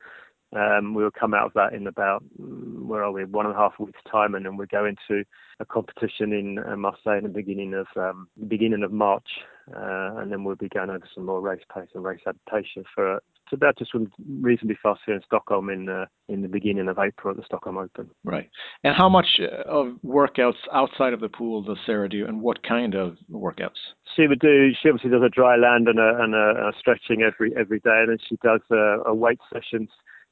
Um, 0.55 0.93
we 0.93 1.03
will 1.03 1.11
come 1.11 1.33
out 1.33 1.47
of 1.47 1.53
that 1.53 1.73
in 1.73 1.87
about 1.87 2.23
mm, 2.41 2.85
where 2.85 3.03
are 3.03 3.11
we 3.11 3.25
one 3.25 3.45
and 3.45 3.53
a 3.53 3.57
half 3.57 3.73
weeks 3.79 3.99
time, 4.09 4.33
and 4.33 4.45
then 4.45 4.55
we 4.55 4.65
go 4.67 4.85
into 4.85 5.25
a 5.59 5.65
competition 5.65 6.31
in 6.31 6.59
uh, 6.59 6.77
Marseille 6.77 7.17
in 7.17 7.23
the 7.23 7.29
beginning 7.29 7.73
of 7.73 7.87
um, 7.97 8.29
beginning 8.47 8.83
of 8.83 8.93
March, 8.93 9.27
uh, 9.75 10.15
and 10.17 10.31
then 10.31 10.45
we'll 10.45 10.55
be 10.55 10.69
going 10.69 10.89
over 10.89 11.05
some 11.13 11.25
more 11.25 11.41
race 11.41 11.63
pace 11.73 11.89
and 11.93 12.03
race 12.03 12.21
adaptation 12.25 12.85
for 12.95 13.19
to 13.49 13.57
be 13.57 13.65
able 13.65 13.73
to 13.73 13.85
swim 13.85 14.11
reasonably 14.39 14.77
fast 14.81 15.01
here 15.05 15.15
in 15.15 15.21
Stockholm 15.25 15.69
in 15.69 15.89
uh, 15.89 16.05
in 16.29 16.41
the 16.41 16.47
beginning 16.47 16.87
of 16.87 16.97
April 16.97 17.31
at 17.31 17.37
the 17.37 17.43
Stockholm 17.43 17.77
Open. 17.77 18.09
Right. 18.23 18.49
And 18.85 18.95
how 18.95 19.09
much 19.09 19.41
uh, 19.41 19.69
of 19.69 19.95
workouts 20.05 20.53
outside 20.73 21.11
of 21.11 21.19
the 21.19 21.29
pool 21.29 21.61
does 21.61 21.77
Sarah 21.85 22.07
do, 22.07 22.25
and 22.25 22.41
what 22.41 22.63
kind 22.63 22.95
of 22.95 23.17
workouts? 23.29 23.79
She 24.15 24.27
would 24.27 24.39
do. 24.39 24.69
She 24.81 24.87
obviously 24.87 25.09
does 25.09 25.23
a 25.25 25.29
dry 25.29 25.57
land 25.57 25.89
and 25.89 25.99
a, 25.99 26.23
and 26.23 26.33
a, 26.33 26.69
a 26.69 26.71
stretching 26.79 27.21
every 27.21 27.53
every 27.59 27.79
day, 27.81 27.99
and 27.99 28.11
then 28.11 28.17
she 28.29 28.37
does 28.41 28.61
a, 28.71 28.99
a 29.07 29.13
weight 29.13 29.39
sessions 29.51 29.89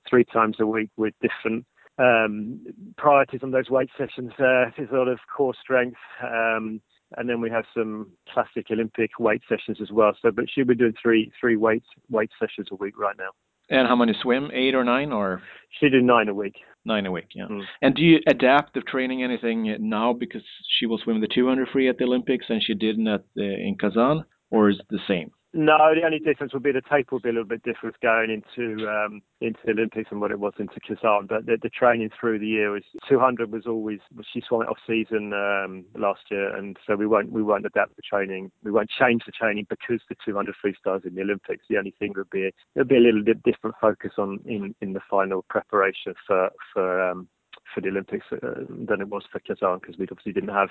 three 0.09 0.25
times 0.25 0.57
a 0.59 0.65
week 0.65 0.89
with 0.97 1.13
different 1.21 1.65
um, 1.97 2.59
priorities 2.97 3.41
on 3.43 3.51
those 3.51 3.69
weight 3.69 3.89
sessions. 3.97 4.31
Uh, 4.39 4.65
a 4.77 4.95
lot 4.95 5.07
of 5.07 5.19
core 5.35 5.53
strength, 5.61 5.97
um, 6.23 6.81
and 7.17 7.29
then 7.29 7.41
we 7.41 7.49
have 7.49 7.65
some 7.73 8.11
classic 8.33 8.67
Olympic 8.71 9.11
weight 9.19 9.41
sessions 9.47 9.77
as 9.81 9.91
well. 9.91 10.15
So, 10.21 10.31
but 10.31 10.45
she'll 10.49 10.65
be 10.65 10.75
doing 10.75 10.93
three 11.01 11.31
three 11.39 11.55
weight 11.55 11.83
weight 12.09 12.31
sessions 12.39 12.67
a 12.71 12.75
week 12.75 12.97
right 12.97 13.15
now. 13.17 13.29
And 13.69 13.87
how 13.87 13.95
many 13.95 14.13
swim? 14.21 14.51
Eight 14.53 14.75
or 14.75 14.83
nine, 14.83 15.11
or 15.11 15.41
she 15.79 15.89
do 15.89 16.01
nine 16.01 16.29
a 16.29 16.33
week. 16.33 16.55
Nine 16.85 17.07
a 17.07 17.11
week, 17.11 17.29
yeah. 17.33 17.45
Mm. 17.45 17.63
And 17.81 17.95
do 17.95 18.03
you 18.03 18.19
adapt 18.27 18.75
the 18.75 18.81
training 18.81 19.23
anything 19.23 19.75
now 19.79 20.13
because 20.13 20.43
she 20.77 20.85
will 20.85 20.99
swim 20.99 21.19
the 21.19 21.27
200 21.27 21.69
free 21.69 21.89
at 21.89 21.97
the 21.97 22.03
Olympics 22.03 22.45
and 22.49 22.61
she 22.61 22.75
didn't 22.75 23.07
at 23.07 23.23
the, 23.35 23.43
in 23.43 23.75
Kazan, 23.79 24.23
or 24.51 24.69
is 24.69 24.77
it 24.79 24.85
the 24.91 24.99
same? 25.07 25.31
No, 25.57 25.95
the 25.95 26.03
only 26.05 26.19
difference 26.19 26.53
would 26.53 26.63
be 26.63 26.73
the 26.73 26.81
tape 26.81 27.13
will 27.13 27.21
be 27.21 27.29
a 27.29 27.31
little 27.31 27.47
bit 27.47 27.63
different 27.63 27.97
going 28.01 28.29
into 28.29 28.85
um, 28.89 29.21
into 29.39 29.57
the 29.63 29.71
Olympics 29.71 30.09
than 30.09 30.19
what 30.19 30.31
it 30.31 30.39
was 30.41 30.51
into 30.59 30.81
Kazan. 30.81 31.27
But 31.27 31.45
the, 31.45 31.57
the 31.63 31.69
training 31.69 32.09
through 32.19 32.39
the 32.39 32.45
year 32.45 32.71
was 32.71 32.83
200 33.07 33.53
was 33.53 33.65
always 33.65 33.99
she 34.33 34.43
swam 34.45 34.63
it 34.63 34.67
off 34.67 34.77
season 34.85 35.31
um, 35.31 35.85
last 35.95 36.23
year, 36.29 36.53
and 36.53 36.75
so 36.85 36.97
we 36.97 37.07
won't 37.07 37.31
we 37.31 37.41
won't 37.41 37.65
adapt 37.65 37.95
the 37.95 38.01
training. 38.01 38.51
We 38.65 38.71
won't 38.71 38.89
change 38.89 39.23
the 39.25 39.31
training 39.31 39.67
because 39.69 40.01
the 40.09 40.15
200 40.25 40.55
freestyles 40.61 41.05
in 41.05 41.15
the 41.15 41.21
Olympics. 41.21 41.63
The 41.69 41.77
only 41.77 41.95
thing 41.97 42.11
would 42.17 42.29
be 42.29 42.51
it'll 42.75 42.85
be 42.85 42.97
a 42.97 42.99
little 42.99 43.23
bit 43.23 43.41
different 43.43 43.77
focus 43.79 44.11
on 44.17 44.41
in 44.43 44.75
in 44.81 44.91
the 44.91 45.01
final 45.09 45.43
preparation 45.43 46.15
for 46.27 46.49
for 46.73 47.01
um, 47.01 47.29
for 47.75 47.81
the 47.81 47.89
Olympics 47.89 48.25
uh, 48.31 48.37
than 48.69 49.01
it 49.01 49.09
was 49.09 49.23
for 49.31 49.39
Kazan 49.39 49.79
because 49.79 49.97
we 49.99 50.07
obviously 50.09 50.31
didn't 50.31 50.49
have, 50.49 50.69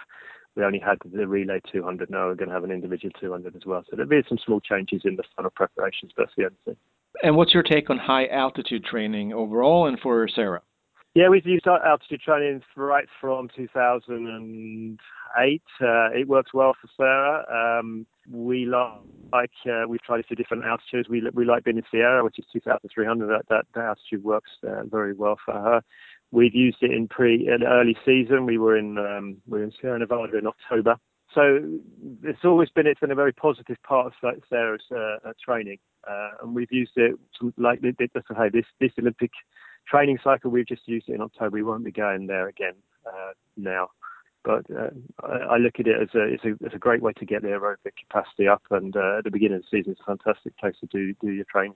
we 0.56 0.64
only 0.64 0.80
had 0.80 0.99
the 1.04 1.28
relay 1.28 1.61
200. 1.70 2.11
Now 2.11 2.28
we're 2.28 2.34
going 2.34 2.49
to 2.49 2.54
have 2.54 2.64
an 2.64 2.73
individual 2.73 3.12
200 3.20 3.54
as 3.54 3.66
well. 3.66 3.84
So 3.88 3.96
there'll 3.96 4.08
be 4.08 4.23
some 4.28 4.38
small 4.44 4.61
changes 4.61 5.02
in 5.04 5.16
the 5.16 5.23
final 5.37 5.50
preparations, 5.50 6.12
but 6.16 6.25
that's 6.25 6.37
the 6.37 6.44
only 6.44 6.56
thing. 6.64 6.76
And 7.23 7.37
what's 7.37 7.54
your 7.54 7.62
take 7.62 7.90
on 7.90 7.99
high 7.99 8.26
altitude 8.26 8.84
training 8.84 9.32
overall 9.32 9.87
and 9.87 10.00
for 10.00 10.26
Sarah? 10.26 10.62
Yeah, 11.14 11.28
we've 11.28 11.46
used 11.46 11.68
altitude 11.68 12.23
training 12.23 12.61
right 12.75 13.06
from 13.20 13.49
2008. 13.54 14.99
Uh, 15.80 16.11
it 16.11 16.26
works 16.26 16.52
well 16.52 16.75
for 16.80 16.88
Sarah. 16.96 17.78
Um, 17.78 18.04
we 18.28 18.66
like 18.66 19.50
uh, 19.64 19.84
we've 19.88 20.02
tried 20.02 20.18
a 20.20 20.25
few 20.25 20.34
different 20.34 20.64
altitudes. 20.64 21.08
We 21.08 21.23
we 21.32 21.44
like 21.44 21.62
being 21.62 21.76
in 21.76 21.84
Sierra, 21.88 22.25
which 22.25 22.40
is 22.40 22.46
2,300. 22.52 23.28
That, 23.28 23.46
that, 23.49 23.66
that 23.76 23.84
altitude 23.84 24.25
works 24.25 24.50
uh, 24.66 24.82
very 24.84 25.12
well 25.14 25.38
for 25.44 25.54
her. 25.54 25.84
We've 26.31 26.54
used 26.54 26.78
it 26.83 26.90
in 26.90 27.09
pre 27.09 27.49
in 27.49 27.62
early 27.62 27.97
season. 28.04 28.47
We 28.47 28.59
were 28.59 28.76
in 28.76 28.99
um, 28.99 29.37
we 29.47 29.59
were 29.59 29.64
in 29.64 29.73
Sierra 29.81 29.99
Nevada 29.99 30.38
in 30.38 30.47
October. 30.47 30.97
So 31.35 31.61
it's 32.23 32.45
always 32.45 32.69
been 32.71 32.87
it's 32.87 33.00
been 33.00 33.11
a 33.11 33.16
very 33.16 33.33
positive 33.33 33.76
part 33.87 34.07
of 34.07 34.35
Sarah's 34.49 34.83
uh, 34.93 35.28
uh, 35.28 35.33
training, 35.45 35.78
uh, 36.09 36.31
and 36.43 36.54
we've 36.54 36.71
used 36.71 36.93
it 36.97 37.19
to, 37.40 37.52
like 37.57 37.81
this 37.81 37.95
this 37.99 38.64
this 38.81 38.93
Olympic 38.99 39.33
training 39.88 40.19
cycle. 40.23 40.50
We've 40.50 40.66
just 40.66 40.87
used 40.87 41.09
it 41.09 41.14
in 41.14 41.21
October. 41.21 41.50
We 41.50 41.64
won't 41.64 41.85
be 41.85 41.90
going 41.90 42.28
there 42.28 42.49
again 42.49 42.75
uh, 43.07 43.33
now, 43.57 43.88
but 44.45 44.65
uh, 44.71 44.91
I, 45.25 45.54
I, 45.54 45.56
look 45.56 45.80
at 45.80 45.89
it 45.89 46.00
as 46.00 46.08
a 46.15 46.23
it's, 46.23 46.45
a 46.45 46.52
it's 46.65 46.75
a 46.75 46.78
great 46.78 47.02
way 47.02 47.13
to 47.15 47.26
get 47.26 47.43
the 47.43 47.49
aerobic 47.49 47.97
capacity 48.08 48.47
up, 48.47 48.63
and 48.71 48.97
uh, 48.97 49.19
at 49.19 49.25
the 49.25 49.30
beginning 49.30 49.56
of 49.56 49.63
the 49.63 49.78
season, 49.78 49.93
it's 49.93 50.00
a 50.02 50.04
fantastic 50.04 50.56
place 50.56 50.76
to 50.80 50.87
do 50.87 51.15
do 51.21 51.32
your 51.32 51.47
training. 51.50 51.75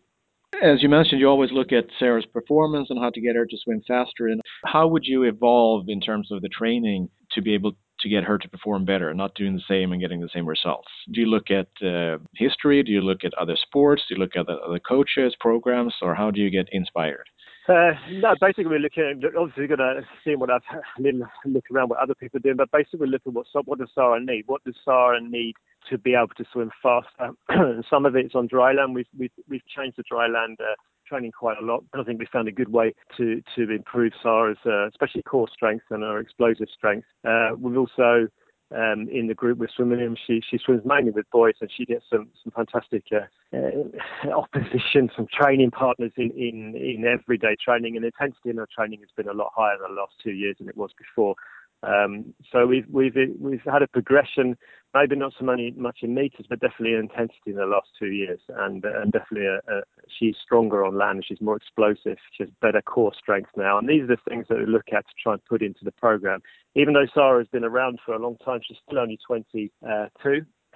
As 0.63 0.83
you 0.83 0.89
mentioned, 0.89 1.21
you 1.21 1.29
always 1.29 1.53
look 1.53 1.73
at 1.73 1.87
Sarah's 1.99 2.27
performance 2.27 2.89
and 2.91 2.99
how 2.99 3.11
to 3.11 3.21
get 3.21 3.37
her 3.37 3.47
to 3.47 3.57
swim 3.63 3.81
faster. 3.87 4.27
And 4.27 4.41
how 4.65 4.89
would 4.89 5.05
you 5.05 5.23
evolve 5.23 5.85
in 5.89 6.01
terms 6.01 6.33
of 6.33 6.43
the 6.43 6.49
training 6.49 7.09
to 7.33 7.43
be 7.43 7.55
able 7.55 7.73
to 8.01 8.09
get 8.09 8.25
her 8.25 8.39
to 8.39 8.49
perform 8.49 8.85
better, 8.85 9.13
not 9.15 9.35
doing 9.35 9.55
the 9.55 9.63
same 9.69 9.93
and 9.93 10.01
getting 10.01 10.21
the 10.21 10.29
same 10.35 10.47
results? 10.47 10.89
Do 11.13 11.21
you 11.21 11.27
look 11.27 11.51
at 11.51 11.69
uh, 11.87 12.19
history? 12.35 12.83
Do 12.83 12.91
you 12.91 13.03
look 13.03 13.25
at 13.25 13.35
other 13.35 13.57
sports? 13.61 14.03
Do 14.09 14.17
you 14.17 14.21
look 14.21 14.37
at 14.37 14.49
other 14.49 14.81
coaches, 14.81 15.35
programs, 15.39 15.95
or 16.03 16.15
how 16.15 16.31
do 16.31 16.41
you 16.41 16.51
get 16.51 16.69
inspired? 16.73 17.29
Uh, 17.69 17.93
no, 18.13 18.35
basically 18.41 18.65
we're 18.65 18.79
looking 18.79 19.21
obviously 19.39 19.65
we're 19.65 19.77
going 19.77 19.79
to 19.79 20.01
see 20.25 20.35
what 20.35 20.51
I've 20.51 20.63
little 20.99 21.27
look 21.45 21.65
around 21.71 21.91
what 21.91 21.99
other 21.99 22.15
people 22.15 22.39
are 22.39 22.41
doing, 22.41 22.57
but 22.57 22.71
basically 22.73 23.01
we're 23.01 23.07
looking 23.09 23.33
at 23.37 23.45
what, 23.53 23.67
what 23.67 23.79
does 23.79 23.91
Sarah 23.95 24.25
need? 24.25 24.45
What 24.47 24.65
does 24.65 24.75
Sarah 24.87 25.21
need 25.21 25.55
to 25.91 25.99
be 25.99 26.15
able 26.15 26.35
to 26.37 26.45
swim 26.53 26.71
faster? 26.83 27.33
Some 27.91 28.07
of 28.07 28.17
it's 28.17 28.35
on 28.35 28.47
dry 28.47 28.73
land. 28.73 28.95
We've, 28.95 29.07
we've, 29.17 29.31
we've 29.49 29.67
changed 29.67 29.97
the 29.97 30.05
dry 30.09 30.27
land 30.27 30.59
uh, 30.61 30.75
training 31.07 31.33
quite 31.33 31.59
a 31.61 31.65
lot. 31.65 31.85
I 31.95 32.03
think 32.03 32.19
we 32.19 32.27
found 32.33 32.49
a 32.49 32.53
good 32.53 32.71
way 32.71 32.95
to, 33.17 33.43
to 33.57 33.71
improve 33.71 34.13
Sarah's, 34.23 34.59
uh, 34.67 34.89
especially 34.89 35.23
core 35.23 35.49
strength 35.53 35.85
and 35.91 36.03
her 36.03 36.19
explosive 36.19 36.69
strength. 36.75 37.07
Uh, 37.27 37.51
we've 37.59 37.79
also 37.79 38.29
um, 38.75 39.09
in 39.11 39.29
the 39.29 39.35
group 39.35 39.59
we're 39.59 39.69
swimming 39.75 40.01
in. 40.01 40.17
She 40.27 40.43
she 40.49 40.59
swims 40.59 40.83
mainly 40.85 41.11
with 41.11 41.29
boys, 41.31 41.55
and 41.61 41.71
she 41.75 41.87
gets 41.87 42.05
some 42.11 42.29
some 42.43 42.53
fantastic 42.55 43.05
uh, 43.13 43.57
uh, 43.57 44.31
opposition, 44.37 45.11
some 45.17 45.27
training 45.33 45.71
partners 45.71 46.13
in, 46.17 46.31
in 46.33 46.75
in 46.77 47.05
everyday 47.07 47.57
training, 47.63 47.97
and 47.97 48.05
intensity 48.05 48.51
in 48.51 48.59
her 48.59 48.69
training 48.75 49.01
has 49.01 49.09
been 49.17 49.29
a 49.29 49.37
lot 49.37 49.53
higher 49.55 49.75
in 49.75 49.95
the 49.95 50.01
last 50.01 50.13
two 50.23 50.33
years 50.33 50.57
than 50.59 50.69
it 50.69 50.77
was 50.77 50.91
before. 50.99 51.35
Um, 51.83 52.35
so 52.51 52.67
we've 52.67 52.87
we've 52.91 53.15
we've 53.39 53.63
had 53.65 53.83
a 53.83 53.89
progression, 53.89 54.57
maybe 54.95 55.15
not 55.15 55.33
so 55.39 55.45
many 55.45 55.71
much 55.77 55.99
in 56.03 56.15
meters, 56.15 56.47
but 56.49 56.61
definitely 56.61 56.95
in 56.95 57.01
intensity 57.01 57.51
in 57.51 57.57
the 57.57 57.67
last 57.67 57.89
two 57.99 58.09
years, 58.09 58.41
and 58.49 58.85
and 58.85 59.13
definitely 59.13 59.47
a, 59.47 59.57
a, 59.73 59.83
she's 60.19 60.35
stronger 60.43 60.85
on 60.85 60.99
land. 60.99 61.25
She's 61.27 61.41
more 61.41 61.57
explosive. 61.57 62.19
She 62.37 62.43
has 62.43 62.51
better 62.61 62.83
core 62.83 63.13
strength 63.17 63.51
now, 63.57 63.79
and 63.79 63.89
these 63.89 64.03
are 64.03 64.09
the 64.09 64.17
things 64.29 64.47
that 64.49 64.59
we 64.59 64.67
look 64.67 64.87
at 64.93 65.07
to 65.07 65.15
try 65.23 65.35
and 65.35 65.45
put 65.45 65.63
into 65.63 65.85
the 65.85 65.93
program. 65.93 66.41
Even 66.75 66.95
though 66.95 67.07
Sarah 67.15 67.39
has 67.39 67.49
been 67.49 67.65
around 67.65 68.01
for 68.05 68.15
a 68.15 68.19
long 68.19 68.37
time, 68.45 68.61
she's 68.67 68.79
still 68.87 68.99
only 68.99 69.19
22 69.27 69.69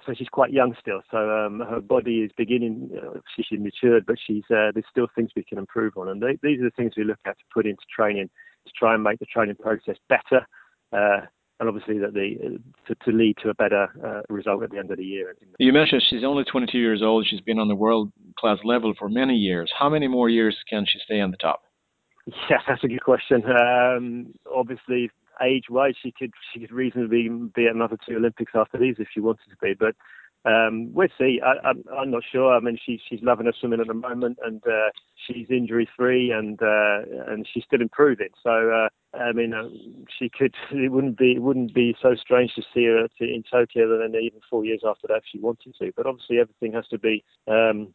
so 0.05 0.13
she's 0.13 0.27
quite 0.27 0.51
young 0.51 0.75
still. 0.79 1.01
So 1.11 1.17
um, 1.17 1.61
her 1.61 1.79
body 1.79 2.19
is 2.19 2.31
beginning. 2.35 2.89
Uh, 2.95 3.19
she's 3.35 3.59
matured, 3.59 4.05
but 4.05 4.17
she's 4.25 4.43
uh, 4.49 4.71
there's 4.73 4.85
still 4.89 5.07
things 5.15 5.31
we 5.35 5.43
can 5.43 5.57
improve 5.57 5.97
on, 5.97 6.09
and 6.09 6.21
they, 6.21 6.37
these 6.41 6.59
are 6.59 6.65
the 6.65 6.71
things 6.75 6.93
we 6.97 7.03
look 7.03 7.19
at 7.25 7.37
to 7.37 7.43
put 7.53 7.65
into 7.65 7.83
training 7.93 8.29
to 8.65 8.73
try 8.77 8.93
and 8.93 9.03
make 9.03 9.19
the 9.19 9.25
training 9.25 9.55
process 9.55 9.95
better 10.09 10.39
uh, 10.41 10.45
and 11.59 11.69
obviously 11.69 11.97
that 11.99 12.13
the 12.13 12.59
to, 12.87 12.95
to 13.05 13.15
lead 13.15 13.37
to 13.43 13.49
a 13.49 13.53
better 13.53 13.87
uh, 14.03 14.21
result 14.33 14.63
at 14.63 14.71
the 14.71 14.77
end 14.77 14.91
of 14.91 14.97
the 14.97 15.05
year. 15.05 15.35
You 15.59 15.71
mentioned 15.73 16.03
she's 16.09 16.23
only 16.23 16.43
22 16.43 16.77
years 16.77 17.01
old. 17.01 17.25
She's 17.29 17.41
been 17.41 17.59
on 17.59 17.67
the 17.67 17.75
world 17.75 18.11
class 18.37 18.57
level 18.63 18.93
for 18.97 19.09
many 19.09 19.35
years. 19.35 19.71
How 19.77 19.89
many 19.89 20.07
more 20.07 20.29
years 20.29 20.57
can 20.69 20.85
she 20.85 20.99
stay 21.05 21.21
on 21.21 21.31
the 21.31 21.37
top? 21.37 21.61
Yes, 22.49 22.61
that's 22.65 22.83
a 22.85 22.87
good 22.87 23.03
question. 23.03 23.43
Um, 23.45 24.33
obviously, 24.49 25.11
age-wise, 25.41 25.95
she 26.01 26.13
could 26.17 26.31
she 26.53 26.61
could 26.61 26.71
reasonably 26.71 27.29
be 27.53 27.65
at 27.65 27.75
another 27.75 27.97
two 28.07 28.15
Olympics 28.15 28.53
after 28.55 28.77
these 28.77 28.95
if 28.97 29.09
she 29.13 29.19
wanted 29.19 29.49
to 29.49 29.57
be. 29.61 29.73
But 29.77 29.95
um, 30.45 30.93
we'll 30.93 31.07
see. 31.17 31.39
I, 31.43 31.69
am 31.69 31.83
I'm, 31.91 31.97
I'm 31.97 32.11
not 32.11 32.23
sure. 32.29 32.53
I 32.53 32.59
mean, 32.59 32.77
she's 32.83 32.99
she's 33.07 33.21
loving 33.21 33.45
her 33.45 33.53
swimming 33.57 33.79
at 33.79 33.87
the 33.87 33.93
moment, 33.93 34.39
and 34.43 34.61
uh, 34.67 34.89
she's 35.15 35.47
injury 35.49 35.87
free, 35.97 36.31
and 36.31 36.61
uh, 36.61 36.99
and 37.27 37.47
she's 37.51 37.63
still 37.63 37.81
improving. 37.81 38.29
So 38.43 38.49
uh, 38.49 39.17
I 39.17 39.31
mean, 39.31 39.53
uh, 39.53 39.69
she 40.19 40.29
could. 40.29 40.53
It 40.71 40.91
wouldn't 40.91 41.17
be 41.17 41.33
it 41.33 41.41
wouldn't 41.41 41.73
be 41.73 41.95
so 42.01 42.15
strange 42.15 42.53
to 42.55 42.61
see 42.73 42.85
her 42.85 43.07
in 43.19 43.43
Tokyo 43.49 43.97
than 43.97 44.15
even 44.15 44.39
four 44.49 44.65
years 44.65 44.81
after 44.85 45.07
that 45.07 45.17
if 45.17 45.23
she 45.31 45.39
wanted 45.39 45.75
to. 45.79 45.91
But 45.95 46.07
obviously, 46.07 46.39
everything 46.39 46.73
has 46.73 46.87
to 46.89 46.99
be. 46.99 47.23
Um, 47.47 47.93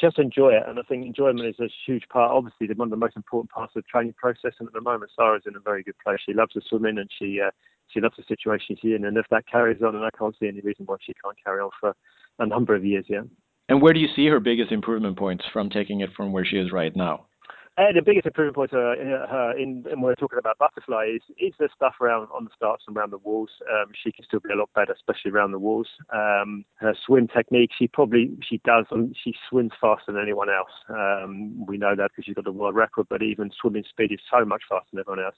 to 0.00 0.22
enjoy 0.22 0.50
it, 0.50 0.62
and 0.66 0.78
I 0.78 0.82
think 0.82 1.04
enjoyment 1.04 1.48
is 1.48 1.58
a 1.60 1.68
huge 1.86 2.08
part. 2.08 2.30
Obviously, 2.32 2.68
one 2.74 2.86
of 2.86 2.90
the 2.90 2.96
most 2.96 3.16
important 3.16 3.50
parts 3.50 3.72
of 3.76 3.82
the 3.82 3.88
training 3.88 4.14
process. 4.16 4.52
And 4.58 4.68
at 4.68 4.74
the 4.74 4.80
moment, 4.80 5.10
Sarah's 5.14 5.42
in 5.46 5.56
a 5.56 5.60
very 5.60 5.82
good 5.82 5.98
place. 6.02 6.18
She 6.24 6.32
loves 6.32 6.52
the 6.54 6.62
swimming, 6.68 6.98
and 6.98 7.10
she 7.18 7.40
uh, 7.40 7.50
she 7.88 8.00
loves 8.00 8.16
the 8.16 8.24
situation 8.28 8.76
she's 8.80 8.96
in. 8.96 9.04
And 9.04 9.16
if 9.16 9.26
that 9.30 9.46
carries 9.46 9.82
on, 9.82 9.94
and 9.94 10.04
I 10.04 10.10
can't 10.16 10.34
see 10.38 10.48
any 10.48 10.60
reason 10.60 10.86
why 10.86 10.96
she 11.00 11.12
can't 11.22 11.36
carry 11.42 11.60
on 11.60 11.70
for 11.80 11.94
a 12.38 12.46
number 12.46 12.74
of 12.74 12.84
years 12.84 13.06
yet. 13.08 13.24
And 13.68 13.82
where 13.82 13.92
do 13.92 14.00
you 14.00 14.08
see 14.16 14.26
her 14.28 14.40
biggest 14.40 14.72
improvement 14.72 15.18
points 15.18 15.44
from 15.52 15.68
taking 15.68 16.00
it 16.00 16.10
from 16.16 16.32
where 16.32 16.44
she 16.44 16.56
is 16.56 16.72
right 16.72 16.94
now? 16.96 17.26
Uh, 17.78 17.92
the 17.94 18.02
biggest 18.02 18.26
improvement 18.26 18.56
point 18.56 18.72
uh, 18.74 18.78
uh, 18.78 19.52
in, 19.56 19.84
in, 19.86 20.00
when 20.00 20.02
we're 20.02 20.14
talking 20.16 20.38
about 20.38 20.58
butterfly 20.58 21.06
is, 21.14 21.22
is 21.38 21.54
the 21.60 21.68
stuff 21.76 21.94
around 22.00 22.26
on 22.34 22.42
the 22.42 22.50
starts 22.56 22.82
and 22.88 22.96
around 22.96 23.12
the 23.12 23.18
walls. 23.18 23.50
Um, 23.70 23.92
she 24.02 24.10
can 24.10 24.24
still 24.24 24.40
be 24.40 24.52
a 24.52 24.56
lot 24.56 24.68
better, 24.74 24.92
especially 24.92 25.30
around 25.30 25.52
the 25.52 25.60
walls. 25.60 25.86
Um, 26.12 26.64
her 26.80 26.92
swim 27.06 27.28
technique, 27.28 27.70
she 27.78 27.86
probably 27.86 28.36
she 28.42 28.60
does 28.64 28.86
she 29.22 29.32
swims 29.48 29.70
faster 29.80 30.10
than 30.10 30.20
anyone 30.20 30.48
else. 30.50 30.72
Um, 30.88 31.64
we 31.66 31.78
know 31.78 31.94
that 31.94 32.10
because 32.10 32.24
she's 32.24 32.34
got 32.34 32.44
the 32.46 32.52
world 32.52 32.74
record, 32.74 33.06
but 33.08 33.22
even 33.22 33.52
swimming 33.60 33.84
speed 33.88 34.10
is 34.10 34.18
so 34.28 34.44
much 34.44 34.62
faster 34.68 34.88
than 34.92 35.00
everyone 35.00 35.24
else. 35.24 35.36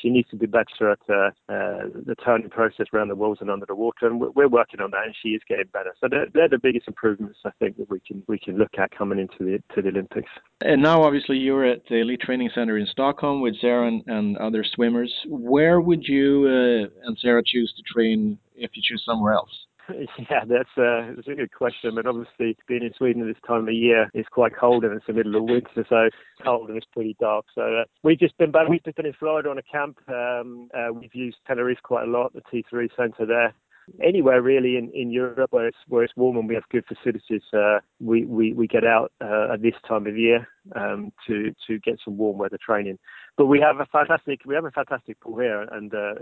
She 0.00 0.10
needs 0.10 0.28
to 0.30 0.36
be 0.36 0.46
better 0.46 0.90
at 0.90 0.98
uh, 1.08 1.30
uh, 1.52 1.88
the 2.06 2.14
turning 2.24 2.50
process 2.50 2.86
around 2.92 3.08
the 3.08 3.14
walls 3.14 3.38
and 3.40 3.50
under 3.50 3.66
the 3.66 3.74
water, 3.74 4.06
and 4.06 4.20
we're, 4.20 4.48
working 4.48 4.80
on 4.80 4.90
that, 4.92 5.04
and 5.04 5.14
she 5.22 5.30
is 5.30 5.42
getting 5.46 5.66
better. 5.72 5.94
So 6.00 6.08
they're, 6.10 6.26
they're, 6.32 6.48
the 6.48 6.58
biggest 6.58 6.88
improvements 6.88 7.38
I 7.44 7.50
think 7.58 7.76
that 7.76 7.90
we 7.90 8.00
can 8.00 8.22
we 8.28 8.38
can 8.38 8.56
look 8.56 8.70
at 8.78 8.90
coming 8.90 9.18
into 9.18 9.38
the 9.40 9.62
to 9.74 9.82
the 9.82 9.88
Olympics. 9.88 10.30
And 10.62 10.82
now, 10.82 11.02
obviously, 11.02 11.36
you're 11.36 11.66
at 11.66 11.82
the 11.88 11.96
Elite 11.96 12.20
Training 12.20 12.50
Center 12.54 12.78
in 12.78 12.86
Stockholm 12.86 13.42
with 13.42 13.60
Sarah 13.60 13.88
and, 13.88 14.02
and 14.06 14.38
other 14.38 14.64
swimmers. 14.64 15.12
Where 15.26 15.80
would 15.80 16.04
you 16.04 16.46
uh, 16.46 17.06
and 17.06 17.18
Sarah 17.20 17.42
choose 17.44 17.72
to 17.76 17.82
train 17.92 18.38
if 18.56 18.70
you 18.74 18.82
choose 18.82 19.02
somewhere 19.04 19.34
else? 19.34 19.50
Yeah, 20.30 20.44
that's 20.46 20.76
a, 20.76 21.14
that's 21.14 21.28
a 21.28 21.34
good 21.34 21.52
question. 21.52 21.94
But 21.94 22.06
obviously, 22.06 22.56
being 22.66 22.82
in 22.82 22.92
Sweden 22.96 23.22
at 23.22 23.28
this 23.28 23.42
time 23.46 23.68
of 23.68 23.74
year 23.74 24.10
is 24.14 24.26
quite 24.30 24.52
cold, 24.54 24.84
and 24.84 24.94
it's 24.94 25.06
the 25.06 25.12
middle 25.12 25.36
of 25.36 25.44
winter, 25.44 25.86
so 25.88 26.08
cold 26.42 26.68
and 26.68 26.76
it's 26.76 26.86
pretty 26.92 27.16
dark. 27.20 27.46
So 27.54 27.62
uh, 27.62 27.84
we've 28.02 28.18
just 28.18 28.36
been 28.38 28.50
back. 28.50 28.68
We've 28.68 28.84
just 28.84 28.96
been 28.96 29.06
in 29.06 29.14
Florida 29.14 29.48
on 29.48 29.58
a 29.58 29.62
camp. 29.62 29.98
Um, 30.08 30.68
uh, 30.74 30.92
we've 30.92 31.14
used 31.14 31.38
Tenerife 31.46 31.78
quite 31.82 32.06
a 32.06 32.10
lot, 32.10 32.32
the 32.34 32.42
T3 32.52 32.88
Centre 32.96 33.26
there 33.26 33.54
anywhere 34.02 34.42
really 34.42 34.76
in, 34.76 34.90
in 34.94 35.10
Europe 35.10 35.52
where 35.52 35.66
it's 35.66 35.76
where 35.88 36.04
it's 36.04 36.16
warm 36.16 36.36
and 36.36 36.48
we 36.48 36.54
have 36.54 36.68
good 36.70 36.84
facilities, 36.86 37.42
uh, 37.52 37.78
we, 38.00 38.24
we 38.24 38.52
we 38.52 38.66
get 38.66 38.84
out 38.84 39.12
uh, 39.20 39.52
at 39.52 39.62
this 39.62 39.74
time 39.86 40.06
of 40.06 40.16
year 40.16 40.46
um, 40.76 41.12
to 41.26 41.54
to 41.66 41.78
get 41.80 41.98
some 42.04 42.16
warm 42.16 42.38
weather 42.38 42.58
training. 42.64 42.98
But 43.38 43.46
we 43.46 43.60
have 43.60 43.78
a 43.78 43.86
fantastic 43.86 44.40
we 44.44 44.56
have 44.56 44.64
a 44.64 44.72
fantastic 44.72 45.20
pool 45.20 45.38
here, 45.38 45.62
and 45.70 45.94
uh, 45.94 46.14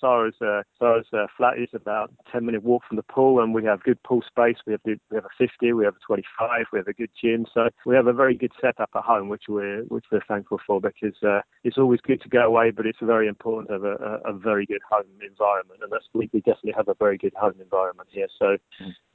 Sarah's 0.00 0.36
uh, 0.40 0.62
Sarah's 0.78 1.08
uh, 1.12 1.26
flat 1.36 1.58
is 1.58 1.68
about 1.74 2.12
ten 2.30 2.46
minute 2.46 2.62
walk 2.62 2.84
from 2.86 2.96
the 2.96 3.02
pool, 3.02 3.42
and 3.42 3.52
we 3.52 3.64
have 3.64 3.82
good 3.82 4.00
pool 4.04 4.22
space. 4.24 4.54
We 4.68 4.74
have 4.74 4.80
we 4.84 4.96
have 5.16 5.24
a 5.24 5.36
50, 5.36 5.72
we 5.72 5.84
have 5.84 5.96
a 5.96 6.06
25, 6.06 6.66
we 6.72 6.78
have 6.78 6.86
a 6.86 6.92
good 6.92 7.10
gym, 7.20 7.44
so 7.52 7.70
we 7.84 7.96
have 7.96 8.06
a 8.06 8.12
very 8.12 8.36
good 8.36 8.52
setup 8.60 8.90
at 8.94 9.02
home, 9.02 9.28
which 9.28 9.46
we're 9.48 9.82
which 9.88 10.04
we're 10.12 10.22
thankful 10.28 10.60
for 10.64 10.80
because 10.80 11.16
uh, 11.24 11.40
it's 11.64 11.76
always 11.76 12.00
good 12.02 12.22
to 12.22 12.28
go 12.28 12.42
away, 12.42 12.70
but 12.70 12.86
it's 12.86 12.98
very 13.02 13.26
important 13.26 13.66
to 13.70 13.72
have 13.72 13.82
a, 13.82 14.20
a, 14.24 14.30
a 14.30 14.38
very 14.38 14.64
good 14.64 14.82
home 14.88 15.06
environment, 15.28 15.80
and 15.82 15.90
that's 15.90 16.06
we, 16.14 16.30
we 16.32 16.38
definitely 16.38 16.74
have 16.76 16.86
a 16.86 16.94
very 16.94 17.18
good 17.18 17.34
home 17.34 17.54
environment 17.60 18.08
here. 18.12 18.28
So 18.38 18.58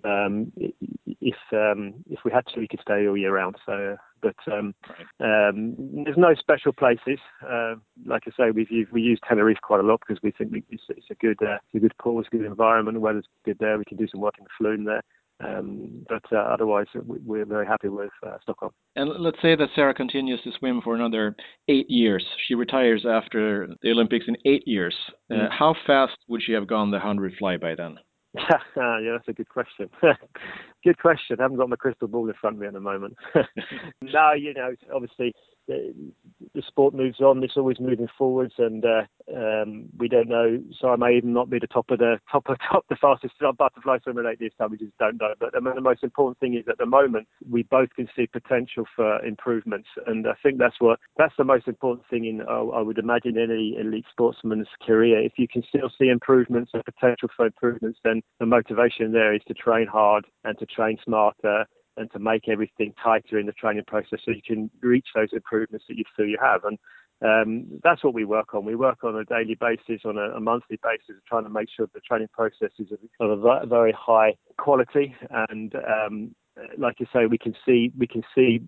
um, 0.03 0.51
if 1.21 1.37
um, 1.53 1.93
if 2.09 2.19
we 2.25 2.33
had 2.33 2.45
to, 2.47 2.59
we 2.59 2.67
could 2.67 2.81
stay 2.81 3.07
all 3.07 3.15
year 3.15 3.33
round. 3.33 3.55
So 3.65 3.95
but 4.25 4.53
um, 4.53 4.73
um, 5.19 5.75
there's 6.03 6.17
no 6.17 6.33
special 6.39 6.73
places. 6.73 7.19
Uh, 7.47 7.75
like 8.05 8.23
I 8.25 8.31
say, 8.37 8.51
we've 8.51 8.71
used, 8.71 8.91
we 8.91 9.01
use 9.01 9.19
Tenerife 9.27 9.61
quite 9.61 9.81
a 9.81 9.83
lot 9.83 10.01
because 10.05 10.21
we 10.23 10.31
think 10.31 10.51
it's, 10.71 10.83
it's 10.89 11.05
a 11.11 11.15
good 11.15 11.37
uh, 11.41 11.55
it's 11.55 11.75
a 11.75 11.79
good 11.79 11.97
pool, 11.99 12.19
it's 12.19 12.29
a 12.33 12.37
good 12.37 12.45
environment, 12.45 12.95
the 12.95 13.01
weather's 13.01 13.27
good 13.45 13.57
there. 13.59 13.77
We 13.77 13.85
can 13.85 13.97
do 13.97 14.07
some 14.11 14.21
work 14.21 14.35
in 14.39 14.45
the 14.45 14.49
flume 14.57 14.85
there. 14.85 15.03
Um, 15.43 16.05
but 16.07 16.23
uh, 16.31 16.37
otherwise, 16.37 16.87
we're 16.95 17.45
very 17.45 17.67
happy 17.67 17.89
with 17.89 18.11
uh, 18.25 18.37
Stockholm. 18.41 18.71
And 18.95 19.09
let's 19.19 19.41
say 19.41 19.55
that 19.55 19.67
Sarah 19.75 19.93
continues 19.93 20.41
to 20.43 20.51
swim 20.57 20.81
for 20.81 20.95
another 20.95 21.35
eight 21.67 21.89
years. 21.89 22.25
She 22.47 22.55
retires 22.55 23.05
after 23.07 23.67
the 23.81 23.91
Olympics 23.91 24.25
in 24.29 24.37
eight 24.45 24.65
years. 24.65 24.95
Uh, 25.29 25.33
mm. 25.33 25.51
How 25.51 25.75
fast 25.85 26.17
would 26.29 26.41
she 26.41 26.53
have 26.53 26.67
gone 26.67 26.89
the 26.89 26.97
100 26.97 27.33
fly 27.37 27.57
by 27.57 27.75
then? 27.75 27.97
yeah, 28.75 29.11
that's 29.11 29.27
a 29.27 29.33
good 29.33 29.49
question. 29.49 29.89
good 30.83 30.97
question. 30.99 31.37
I 31.39 31.43
haven't 31.43 31.57
got 31.57 31.69
my 31.69 31.75
crystal 31.75 32.07
ball 32.07 32.27
in 32.27 32.33
front 32.39 32.55
of 32.55 32.61
me 32.61 32.67
at 32.67 32.73
the 32.73 32.79
moment. 32.79 33.15
no, 34.01 34.33
you 34.33 34.53
know, 34.53 34.73
obviously 34.93 35.33
the, 35.67 35.93
the, 36.53 36.61
sport 36.67 36.93
moves 36.93 37.19
on. 37.21 37.43
It's 37.43 37.57
always 37.57 37.79
moving 37.79 38.07
forwards, 38.17 38.53
and 38.57 38.83
uh, 38.85 39.03
um, 39.35 39.85
we 39.97 40.07
don't 40.07 40.29
know. 40.29 40.61
So 40.79 40.89
I 40.89 40.95
may 40.95 41.17
even 41.17 41.33
not 41.33 41.49
be 41.49 41.59
the 41.59 41.67
top 41.67 41.89
of 41.91 41.99
the 41.99 42.19
top 42.31 42.47
of 42.49 42.57
top 42.59 42.85
the 42.89 42.95
fastest 42.95 43.35
butterfly 43.57 43.97
swimmer 44.03 44.23
like 44.23 44.39
this 44.39 44.51
time. 44.59 44.71
We 44.71 44.77
just 44.77 44.97
don't 44.97 45.19
know. 45.19 45.33
But 45.39 45.55
I 45.55 45.59
mean, 45.59 45.75
the 45.75 45.81
most 45.81 46.03
important 46.03 46.39
thing 46.39 46.55
is 46.55 46.65
at 46.69 46.77
the 46.77 46.85
moment 46.85 47.27
we 47.49 47.63
both 47.63 47.89
can 47.95 48.07
see 48.15 48.27
potential 48.27 48.85
for 48.95 49.23
improvements, 49.25 49.87
and 50.07 50.27
I 50.27 50.33
think 50.43 50.57
that's 50.57 50.79
what 50.79 50.99
that's 51.17 51.35
the 51.37 51.43
most 51.43 51.67
important 51.67 52.07
thing 52.09 52.25
in 52.25 52.41
I 52.41 52.81
would 52.81 52.97
imagine 52.97 53.37
any 53.37 53.77
elite 53.79 54.05
sportsman's 54.11 54.67
career. 54.85 55.21
If 55.21 55.33
you 55.37 55.47
can 55.47 55.63
still 55.67 55.89
see 55.99 56.09
improvements 56.09 56.71
and 56.73 56.83
potential 56.85 57.29
for 57.35 57.45
improvements, 57.45 57.99
then 58.03 58.21
the 58.39 58.45
motivation 58.45 59.11
there 59.11 59.33
is 59.33 59.41
to 59.47 59.53
train 59.53 59.87
hard 59.87 60.25
and 60.43 60.57
to 60.59 60.65
train 60.65 60.97
smarter 61.03 61.65
and 61.97 62.11
to 62.11 62.19
make 62.19 62.47
everything 62.49 62.93
tighter 63.01 63.39
in 63.39 63.45
the 63.45 63.51
training 63.53 63.83
process 63.87 64.19
so 64.23 64.31
you 64.31 64.41
can 64.45 64.69
reach 64.81 65.07
those 65.15 65.29
improvements 65.31 65.85
that 65.87 65.97
you 65.97 66.03
feel 66.15 66.25
you 66.25 66.37
have. 66.41 66.61
And 66.63 66.77
um, 67.23 67.79
that's 67.83 68.03
what 68.03 68.13
we 68.13 68.25
work 68.25 68.53
on. 68.53 68.65
We 68.65 68.75
work 68.75 69.03
on 69.03 69.15
a 69.15 69.23
daily 69.23 69.57
basis, 69.59 70.01
on 70.05 70.17
a, 70.17 70.35
a 70.35 70.39
monthly 70.39 70.79
basis, 70.83 71.21
trying 71.27 71.45
to 71.45 71.49
make 71.49 71.69
sure 71.75 71.87
the 71.93 72.01
training 72.01 72.27
process 72.33 72.71
is 72.77 72.87
of 73.19 73.29
a 73.29 73.65
very 73.65 73.93
high 73.97 74.35
quality. 74.57 75.15
And 75.29 75.73
um, 75.75 76.35
like 76.77 76.99
you 76.99 77.05
say, 77.13 77.25
we 77.25 77.37
can 77.37 77.55
see 77.65 77.91
we 77.97 78.07
can 78.07 78.23
see 78.33 78.61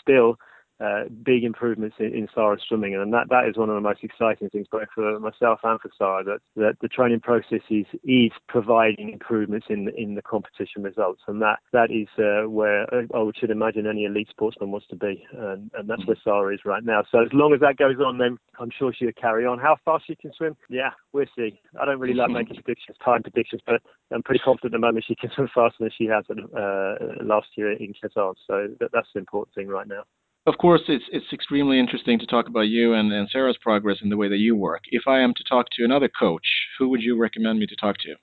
still 0.00 0.36
uh, 0.80 1.04
big 1.22 1.44
improvements 1.44 1.96
in, 1.98 2.14
in 2.14 2.28
Sarah's 2.34 2.62
swimming, 2.66 2.94
and 2.94 3.12
that, 3.12 3.28
that 3.30 3.48
is 3.48 3.56
one 3.56 3.68
of 3.68 3.74
the 3.74 3.80
most 3.80 4.02
exciting 4.02 4.50
things, 4.50 4.66
both 4.70 4.88
for 4.94 5.18
myself 5.20 5.60
and 5.62 5.80
for 5.80 5.90
Sarah, 5.96 6.24
that, 6.24 6.38
that 6.56 6.76
the 6.80 6.88
training 6.88 7.20
process 7.20 7.60
is, 7.70 7.86
is 8.02 8.32
providing 8.48 9.10
improvements 9.10 9.66
in 9.70 9.88
in 9.96 10.14
the 10.14 10.22
competition 10.22 10.82
results, 10.82 11.22
and 11.28 11.40
that 11.42 11.58
that 11.72 11.90
is 11.90 12.08
uh, 12.18 12.48
where 12.48 12.86
I 12.92 13.30
should 13.38 13.50
imagine 13.50 13.86
any 13.86 14.04
elite 14.04 14.28
sportsman 14.30 14.70
wants 14.70 14.86
to 14.88 14.96
be, 14.96 15.24
and, 15.32 15.70
and 15.74 15.88
that's 15.88 16.04
where 16.06 16.16
Sarah 16.24 16.52
is 16.52 16.60
right 16.64 16.84
now. 16.84 17.02
So 17.10 17.22
as 17.22 17.32
long 17.32 17.54
as 17.54 17.60
that 17.60 17.76
goes 17.76 17.96
on, 18.04 18.18
then 18.18 18.36
I'm 18.58 18.70
sure 18.76 18.92
she'll 18.92 19.12
carry 19.12 19.46
on. 19.46 19.58
How 19.58 19.76
fast 19.84 20.04
she 20.06 20.16
can 20.16 20.32
swim, 20.36 20.56
yeah, 20.68 20.90
we'll 21.12 21.26
see. 21.36 21.60
I 21.80 21.84
don't 21.84 22.00
really 22.00 22.14
like 22.14 22.30
making 22.30 22.56
predictions, 22.62 22.96
time 23.04 23.22
predictions, 23.22 23.62
but 23.66 23.80
I'm 24.12 24.22
pretty 24.22 24.40
confident 24.44 24.74
at 24.74 24.78
the 24.78 24.86
moment 24.86 25.04
she 25.06 25.14
can 25.14 25.30
swim 25.34 25.48
faster 25.54 25.76
than 25.80 25.90
she 25.96 26.06
has 26.06 26.24
uh, 26.30 27.22
last 27.22 27.48
year 27.56 27.72
in 27.72 27.94
Kazan. 28.00 28.34
So 28.46 28.68
that, 28.80 28.90
that's 28.92 29.08
the 29.14 29.20
important 29.20 29.54
thing 29.54 29.68
right 29.68 29.86
now 29.86 30.02
of 30.46 30.58
course, 30.58 30.82
it's 30.88 31.04
it's 31.10 31.32
extremely 31.32 31.78
interesting 31.78 32.18
to 32.18 32.26
talk 32.26 32.48
about 32.48 32.68
you 32.68 32.94
and, 32.94 33.12
and 33.12 33.28
Sarah's 33.30 33.58
progress 33.60 33.98
in 34.02 34.10
the 34.10 34.16
way 34.16 34.28
that 34.28 34.38
you 34.38 34.54
work. 34.54 34.82
If 34.90 35.04
I 35.06 35.20
am 35.20 35.32
to 35.34 35.44
talk 35.44 35.66
to 35.72 35.84
another 35.84 36.08
coach, 36.08 36.46
who 36.78 36.88
would 36.88 37.02
you 37.02 37.16
recommend 37.16 37.58
me 37.58 37.66
to 37.66 37.76
talk 37.76 37.96
to? 37.98 38.14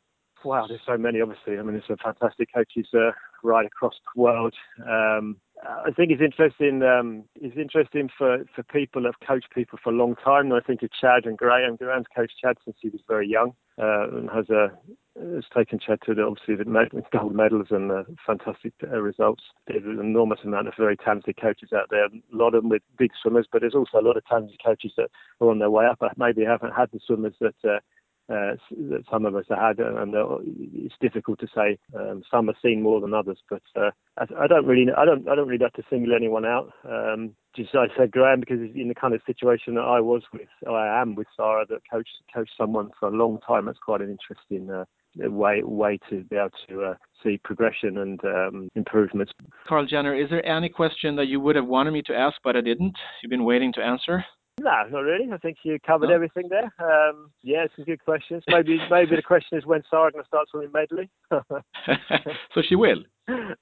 Wow, 0.43 0.65
there's 0.67 0.81
so 0.85 0.97
many. 0.97 1.21
Obviously, 1.21 1.57
I 1.57 1.61
mean, 1.61 1.73
there's 1.73 1.87
some 1.87 1.97
fantastic 2.03 2.49
coaches 2.53 2.87
uh, 2.93 3.11
right 3.43 3.65
across 3.65 3.93
the 3.93 4.21
world. 4.21 4.53
Um, 4.87 5.37
I 5.63 5.91
think 5.91 6.11
it's 6.11 6.21
interesting. 6.21 6.81
Um, 6.81 7.23
it's 7.35 7.57
interesting 7.57 8.09
for, 8.17 8.45
for 8.55 8.63
people 8.63 9.03
that 9.03 9.13
have 9.13 9.27
coached 9.27 9.53
people 9.53 9.77
for 9.83 9.91
a 9.91 9.95
long 9.95 10.15
time. 10.15 10.51
I 10.51 10.59
think 10.59 10.81
of 10.81 10.89
Chad 10.99 11.25
and 11.25 11.37
Graham. 11.37 11.75
Graham's 11.75 12.07
coached 12.15 12.33
Chad 12.41 12.57
since 12.65 12.77
he 12.81 12.89
was 12.89 13.01
very 13.07 13.27
young 13.27 13.53
uh, 13.77 14.09
and 14.09 14.29
has 14.29 14.49
a 14.49 14.71
has 15.19 15.43
taken 15.55 15.77
Chad 15.77 15.99
to 16.05 16.13
the, 16.15 16.23
obviously 16.23 16.55
the 16.55 17.03
gold 17.11 17.35
medals 17.35 17.67
and 17.69 17.91
fantastic 18.25 18.73
uh, 18.81 19.01
results. 19.01 19.43
There's 19.67 19.83
an 19.83 19.99
enormous 19.99 20.39
amount 20.43 20.69
of 20.69 20.73
very 20.77 20.95
talented 20.95 21.39
coaches 21.39 21.69
out 21.73 21.87
there. 21.89 22.05
A 22.05 22.09
lot 22.31 22.55
of 22.55 22.63
them 22.63 22.69
with 22.69 22.81
big 22.97 23.11
swimmers, 23.21 23.45
but 23.51 23.61
there's 23.61 23.75
also 23.75 23.99
a 23.99 24.07
lot 24.07 24.17
of 24.17 24.25
talented 24.25 24.59
coaches 24.63 24.93
that 24.97 25.09
are 25.41 25.49
on 25.49 25.59
their 25.59 25.69
way 25.69 25.85
up. 25.85 26.01
Maybe 26.17 26.43
haven't 26.43 26.73
had 26.73 26.89
the 26.91 26.99
swimmers 27.05 27.35
that 27.41 27.55
uh, 27.63 27.79
that 28.31 29.03
some 29.11 29.25
of 29.25 29.35
us 29.35 29.45
have 29.49 29.77
had, 29.77 29.79
and 29.79 30.15
uh, 30.15 30.37
it's 30.73 30.95
difficult 31.01 31.39
to 31.39 31.47
say. 31.53 31.77
Um, 31.97 32.23
some 32.29 32.49
are 32.49 32.55
seen 32.61 32.81
more 32.81 33.01
than 33.01 33.13
others, 33.13 33.39
but 33.49 33.61
uh, 33.75 33.91
I, 34.17 34.43
I, 34.43 34.47
don't 34.47 34.65
really, 34.65 34.87
I 34.95 35.05
don't, 35.05 35.27
I 35.27 35.35
don't 35.35 35.47
really 35.47 35.63
have 35.63 35.73
to 35.73 35.83
single 35.89 36.15
anyone 36.15 36.45
out. 36.45 36.71
Um, 36.87 37.35
just 37.55 37.75
I 37.75 37.87
said 37.97 38.11
Graham 38.11 38.39
because 38.39 38.59
in 38.75 38.87
the 38.87 38.95
kind 38.95 39.13
of 39.13 39.21
situation 39.25 39.75
that 39.75 39.81
I 39.81 39.99
was 39.99 40.23
with, 40.33 40.47
or 40.65 40.77
I 40.77 41.01
am 41.01 41.15
with 41.15 41.27
Sarah, 41.35 41.65
that 41.69 41.81
coach 41.91 42.07
coached 42.33 42.53
someone 42.57 42.91
for 42.99 43.09
a 43.09 43.11
long 43.11 43.39
time. 43.45 43.65
That's 43.65 43.79
quite 43.79 44.01
an 44.01 44.09
interesting 44.09 44.69
uh, 44.69 44.85
way 45.29 45.61
way 45.63 45.99
to 46.09 46.23
be 46.23 46.37
able 46.37 46.49
to 46.69 46.83
uh, 46.83 46.93
see 47.23 47.39
progression 47.43 47.97
and 47.97 48.23
um, 48.23 48.69
improvements. 48.75 49.33
Carl 49.67 49.85
Jenner, 49.85 50.15
is 50.15 50.29
there 50.29 50.45
any 50.45 50.69
question 50.69 51.15
that 51.17 51.27
you 51.27 51.39
would 51.39 51.55
have 51.55 51.67
wanted 51.67 51.91
me 51.91 52.01
to 52.03 52.15
ask 52.15 52.37
but 52.43 52.55
I 52.55 52.61
didn't? 52.61 52.95
You've 53.21 53.29
been 53.29 53.45
waiting 53.45 53.73
to 53.73 53.81
answer. 53.81 54.23
No, 54.59 54.83
not 54.91 54.99
really. 54.99 55.31
I 55.31 55.37
think 55.37 55.57
you 55.63 55.79
covered 55.85 56.09
no. 56.09 56.15
everything 56.15 56.49
there. 56.49 56.71
Um, 56.79 57.31
yeah, 57.41 57.65
some 57.75 57.85
good 57.85 58.03
questions. 58.03 58.43
Maybe 58.47 58.79
maybe 58.91 59.15
the 59.15 59.21
question 59.21 59.57
is 59.57 59.65
when 59.65 59.81
Sarah 59.89 60.11
going 60.11 60.23
to 60.23 60.27
start 60.27 60.47
swimming 60.49 60.71
medley. 60.71 61.09
so 62.53 62.61
she 62.67 62.75
will. 62.75 63.03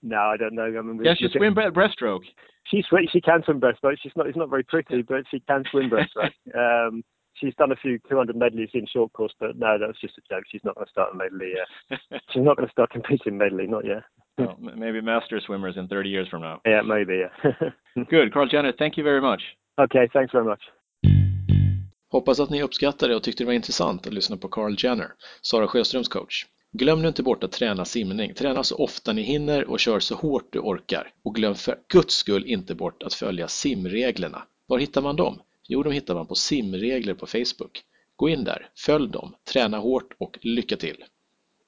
No, 0.02 0.18
I 0.18 0.38
don't 0.38 0.56
know. 0.56 0.64
I 0.64 0.82
mean, 0.82 1.00
yeah, 1.04 1.14
she 1.18 1.28
swim 1.32 1.58
at, 1.58 1.74
breaststroke. 1.74 2.24
She 2.66 2.84
she 3.12 3.22
can 3.22 3.44
swim 3.44 3.62
breaststroke. 3.62 3.98
She's 4.02 4.12
not. 4.16 4.28
It's 4.28 4.38
not 4.38 4.50
very 4.50 4.64
pretty, 4.64 5.04
but 5.04 5.24
she 5.30 5.40
can 5.42 5.64
swim 5.72 5.90
breaststroke. 5.90 6.32
Um, 6.90 7.04
she's 7.36 7.54
done 7.56 7.72
a 7.72 7.76
few 7.76 8.00
200 8.10 8.36
medleys 8.36 8.70
in 8.74 8.86
short 8.88 9.14
course, 9.14 9.34
but 9.40 9.58
no, 9.58 9.78
that's 9.80 10.00
just 10.02 10.18
a 10.18 10.22
joke. 10.34 10.44
She's 10.52 10.64
not 10.64 10.76
going 10.76 10.88
to 10.88 10.92
start 10.92 11.14
a 11.14 11.18
medley. 11.18 11.54
yet. 11.56 12.12
she's 12.32 12.44
not 12.44 12.58
going 12.58 12.68
to 12.68 12.72
start 12.72 12.90
competing 12.90 13.38
medley, 13.38 13.68
not 13.68 13.86
yet. 13.86 14.04
well, 14.38 14.58
maybe 14.60 15.00
master 15.00 15.40
swimmers 15.46 15.78
in 15.78 15.88
30 15.88 16.10
years 16.10 16.28
from 16.28 16.42
now. 16.42 16.60
Yeah, 16.66 16.82
maybe. 16.82 17.22
Yeah. 17.44 18.04
Good, 18.10 18.34
Carl 18.34 18.48
Jenner. 18.48 18.74
Thank 18.78 18.98
you 18.98 19.04
very 19.04 19.22
much. 19.22 19.42
Okay, 19.80 20.10
thanks 20.12 20.32
very 20.32 20.46
much. 20.46 20.62
Hoppas 22.12 22.40
att 22.40 22.50
ni 22.50 22.64
uppskattade 22.64 23.16
och 23.16 23.24
tyckte 23.24 23.44
det 23.44 23.48
var 23.48 23.54
intressant 23.54 24.08
att 24.08 24.14
lyssna 24.14 24.38
på 24.38 24.48
Carl 24.48 24.76
Jenner, 24.80 25.14
Sara 25.42 25.68
Sjöströms 25.68 26.08
coach. 26.08 26.46
Glöm 26.72 27.02
nu 27.02 27.08
inte 27.08 27.24
bort 27.24 27.44
att 27.44 27.52
träna 27.52 27.86
simning. 27.86 28.34
Träna 28.34 28.64
så 28.64 28.76
ofta 28.76 29.14
ni 29.14 29.22
hinner 29.22 29.70
och 29.70 29.80
kör 29.80 30.00
så 30.00 30.16
hårt 30.16 30.54
du 30.54 30.60
orkar. 30.60 31.14
Och 31.24 31.36
glöm 31.36 31.56
för 31.56 31.80
guds 31.88 32.16
skull 32.16 32.46
inte 32.46 32.76
bort 32.76 33.04
att 33.04 33.14
följa 33.14 33.48
simreglerna. 33.48 34.44
Var 34.68 34.80
hittar 34.80 35.02
man 35.02 35.16
dem? 35.16 35.42
Jo, 35.68 35.84
de 35.84 35.94
hittar 35.94 36.16
man 36.16 36.28
på 36.28 36.36
simregler 36.36 37.14
på 37.14 37.26
Facebook. 37.26 37.84
Gå 38.16 38.30
in 38.30 38.44
där, 38.44 38.70
följ 38.76 39.10
dem, 39.10 39.36
träna 39.54 39.78
hårt 39.78 40.14
och 40.18 40.40
lycka 40.42 40.78
till! 40.78 41.04